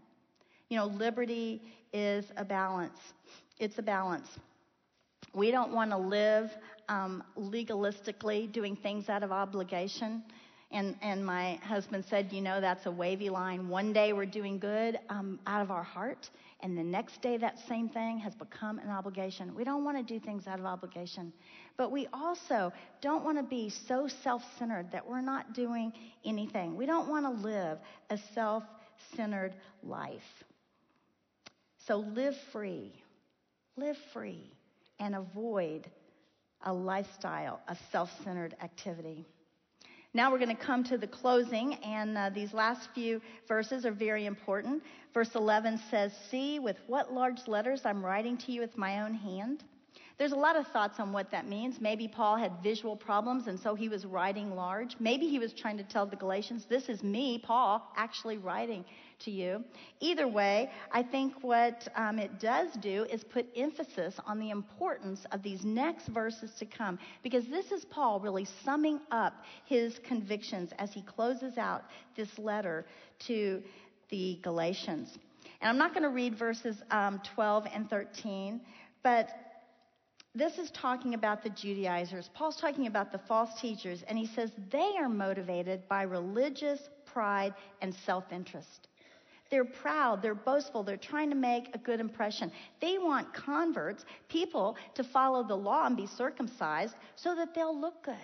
[0.69, 1.61] You know, liberty
[1.93, 2.97] is a balance.
[3.59, 4.27] It's a balance.
[5.33, 6.51] We don't want to live
[6.89, 10.23] um, legalistically, doing things out of obligation.
[10.75, 13.69] And, and my husband said, You know, that's a wavy line.
[13.69, 17.57] One day we're doing good um, out of our heart, and the next day that
[17.69, 19.55] same thing has become an obligation.
[19.55, 21.31] We don't want to do things out of obligation.
[21.77, 25.93] But we also don't want to be so self centered that we're not doing
[26.25, 26.75] anything.
[26.75, 27.77] We don't want to live
[28.09, 28.63] a self
[29.15, 30.43] centered life.
[31.87, 32.91] So live free.
[33.77, 34.51] Live free
[34.99, 35.89] and avoid
[36.65, 39.25] a lifestyle of self centered activity.
[40.15, 43.91] Now we're going to come to the closing, and uh, these last few verses are
[43.91, 44.81] very important.
[45.13, 49.13] Verse 11 says, See with what large letters I'm writing to you with my own
[49.13, 49.65] hand.
[50.17, 51.81] There's a lot of thoughts on what that means.
[51.81, 54.95] Maybe Paul had visual problems and so he was writing large.
[55.01, 58.85] Maybe he was trying to tell the Galatians, This is me, Paul, actually writing
[59.19, 59.63] to you.
[59.99, 65.25] Either way, I think what um, it does do is put emphasis on the importance
[65.31, 69.33] of these next verses to come because this is Paul really summing up
[69.65, 71.83] his convictions as he closes out
[72.15, 72.85] this letter
[73.27, 73.61] to
[74.09, 75.17] the Galatians.
[75.61, 78.61] And I'm not going to read verses um, 12 and 13,
[79.03, 79.29] but
[80.35, 82.29] this is talking about the Judaizers.
[82.33, 87.53] Paul's talking about the false teachers, and he says they are motivated by religious pride
[87.81, 88.89] and self interest.
[89.51, 92.51] They're proud, they're boastful, they're trying to make a good impression.
[92.81, 98.03] They want converts, people, to follow the law and be circumcised so that they'll look
[98.03, 98.15] good,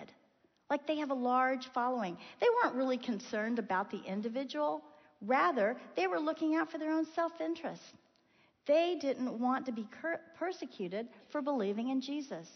[0.68, 2.16] like they have a large following.
[2.40, 4.82] They weren't really concerned about the individual,
[5.20, 7.94] rather, they were looking out for their own self interest.
[8.66, 9.86] They didn't want to be
[10.38, 12.48] persecuted for believing in Jesus.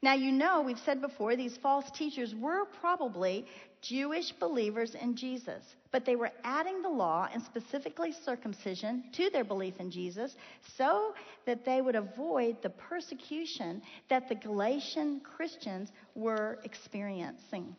[0.00, 3.46] Now, you know, we've said before, these false teachers were probably
[3.82, 9.44] Jewish believers in Jesus, but they were adding the law and specifically circumcision to their
[9.44, 10.36] belief in Jesus
[10.76, 11.14] so
[11.46, 17.74] that they would avoid the persecution that the Galatian Christians were experiencing.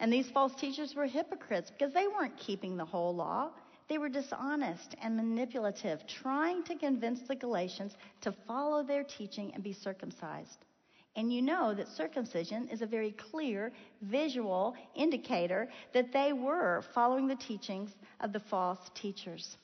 [0.00, 3.50] And these false teachers were hypocrites because they weren't keeping the whole law.
[3.88, 7.92] They were dishonest and manipulative, trying to convince the Galatians
[8.22, 10.64] to follow their teaching and be circumcised.
[11.14, 17.26] And you know that circumcision is a very clear visual indicator that they were following
[17.26, 17.90] the teachings
[18.20, 19.56] of the false teachers.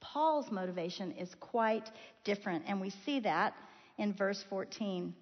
[0.00, 1.90] Paul's motivation is quite
[2.24, 3.54] different, and we see that
[3.98, 5.14] in verse 14.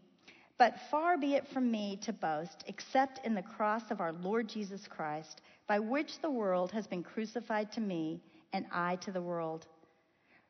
[0.59, 4.49] But far be it from me to boast, except in the cross of our Lord
[4.49, 8.23] Jesus Christ, by which the world has been crucified to me,
[8.53, 9.67] and I to the world.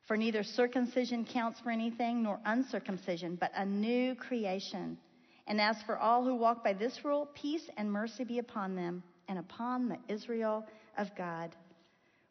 [0.06, 4.96] For neither circumcision counts for anything nor uncircumcision, but a new creation.
[5.48, 9.02] And as for all who walk by this rule, peace and mercy be upon them
[9.28, 10.64] and upon the Israel
[10.96, 11.54] of God.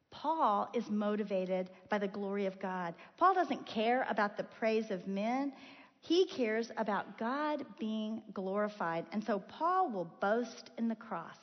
[0.09, 2.95] Paul is motivated by the glory of God.
[3.17, 5.51] Paul doesn't care about the praise of men.
[5.99, 9.05] He cares about God being glorified.
[9.11, 11.36] And so Paul will boast in the cross.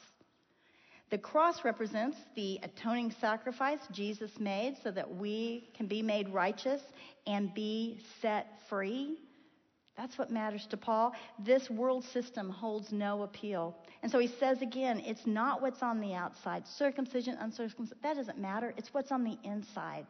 [1.12, 6.80] The cross represents the atoning sacrifice Jesus made so that we can be made righteous
[7.26, 9.18] and be set free.
[9.94, 11.12] That's what matters to Paul.
[11.38, 13.76] This world system holds no appeal.
[14.02, 16.66] And so he says again, it's not what's on the outside.
[16.78, 18.72] Circumcision, uncircumcision, that doesn't matter.
[18.78, 20.06] It's what's on the inside.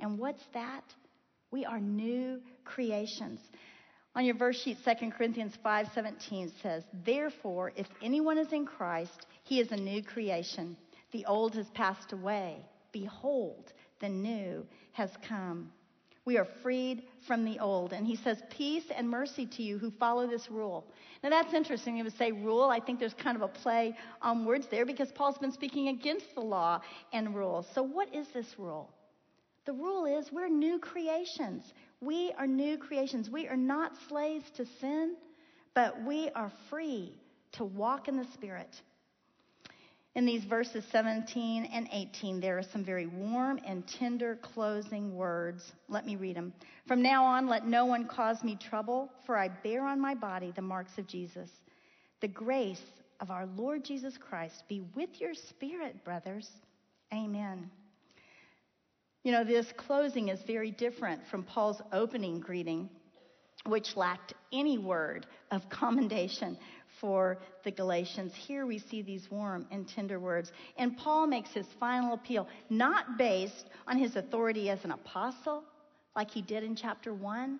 [0.00, 0.84] And what's that?
[1.50, 3.40] We are new creations.
[4.16, 9.60] On your verse sheet, 2 Corinthians 5:17 says, "Therefore, if anyone is in Christ, he
[9.60, 10.74] is a new creation.
[11.10, 12.64] The old has passed away.
[12.92, 15.70] Behold, the new has come."
[16.24, 17.92] We are freed from the old.
[17.92, 20.84] And he says, Peace and mercy to you who follow this rule.
[21.22, 21.96] Now that's interesting.
[21.96, 22.64] You would say rule.
[22.64, 26.34] I think there's kind of a play on words there because Paul's been speaking against
[26.34, 26.80] the law
[27.12, 27.68] and rules.
[27.74, 28.90] So what is this rule?
[29.66, 31.74] The rule is we're new creations.
[32.06, 33.28] We are new creations.
[33.28, 35.16] We are not slaves to sin,
[35.74, 37.18] but we are free
[37.52, 38.70] to walk in the Spirit
[40.16, 45.72] in these verses 17 and 18, there are some very warm and tender closing words.
[45.90, 46.54] Let me read them.
[46.88, 50.54] From now on, let no one cause me trouble, for I bear on my body
[50.56, 51.50] the marks of Jesus.
[52.22, 52.80] The grace
[53.20, 56.48] of our Lord Jesus Christ be with your spirit, brothers.
[57.12, 57.70] Amen.
[59.26, 62.88] You know, this closing is very different from Paul's opening greeting,
[63.64, 66.56] which lacked any word of commendation
[67.00, 68.32] for the Galatians.
[68.36, 70.52] Here we see these warm and tender words.
[70.78, 75.64] And Paul makes his final appeal, not based on his authority as an apostle,
[76.14, 77.58] like he did in chapter 1.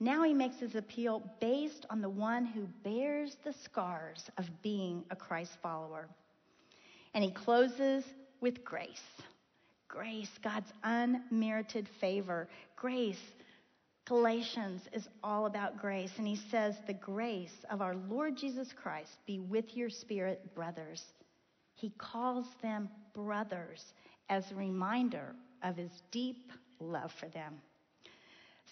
[0.00, 5.04] Now he makes his appeal based on the one who bears the scars of being
[5.12, 6.08] a Christ follower.
[7.14, 8.02] And he closes
[8.40, 8.98] with grace.
[9.88, 12.48] Grace, God's unmerited favor.
[12.76, 13.18] Grace
[14.08, 19.10] Galatians is all about grace, and he says, The grace of our Lord Jesus Christ
[19.26, 21.04] be with your spirit, brothers.
[21.74, 23.84] He calls them brothers
[24.30, 27.60] as a reminder of his deep love for them.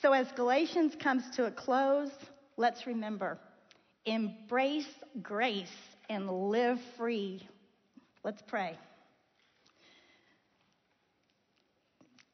[0.01, 2.11] So, as Galatians comes to a close,
[2.57, 3.39] let's remember
[4.07, 4.89] embrace
[5.23, 5.69] grace
[6.09, 7.47] and live free.
[8.25, 8.79] Let's pray.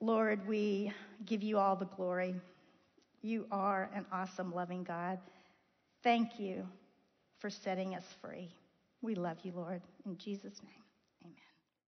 [0.02, 0.92] Lord, we
[1.26, 2.34] give you all the glory.
[3.22, 5.20] You are an awesome, loving God.
[6.02, 6.66] Thank you
[7.38, 8.48] for setting us free.
[9.00, 9.80] We love you, Lord.
[10.04, 10.81] In Jesus' name.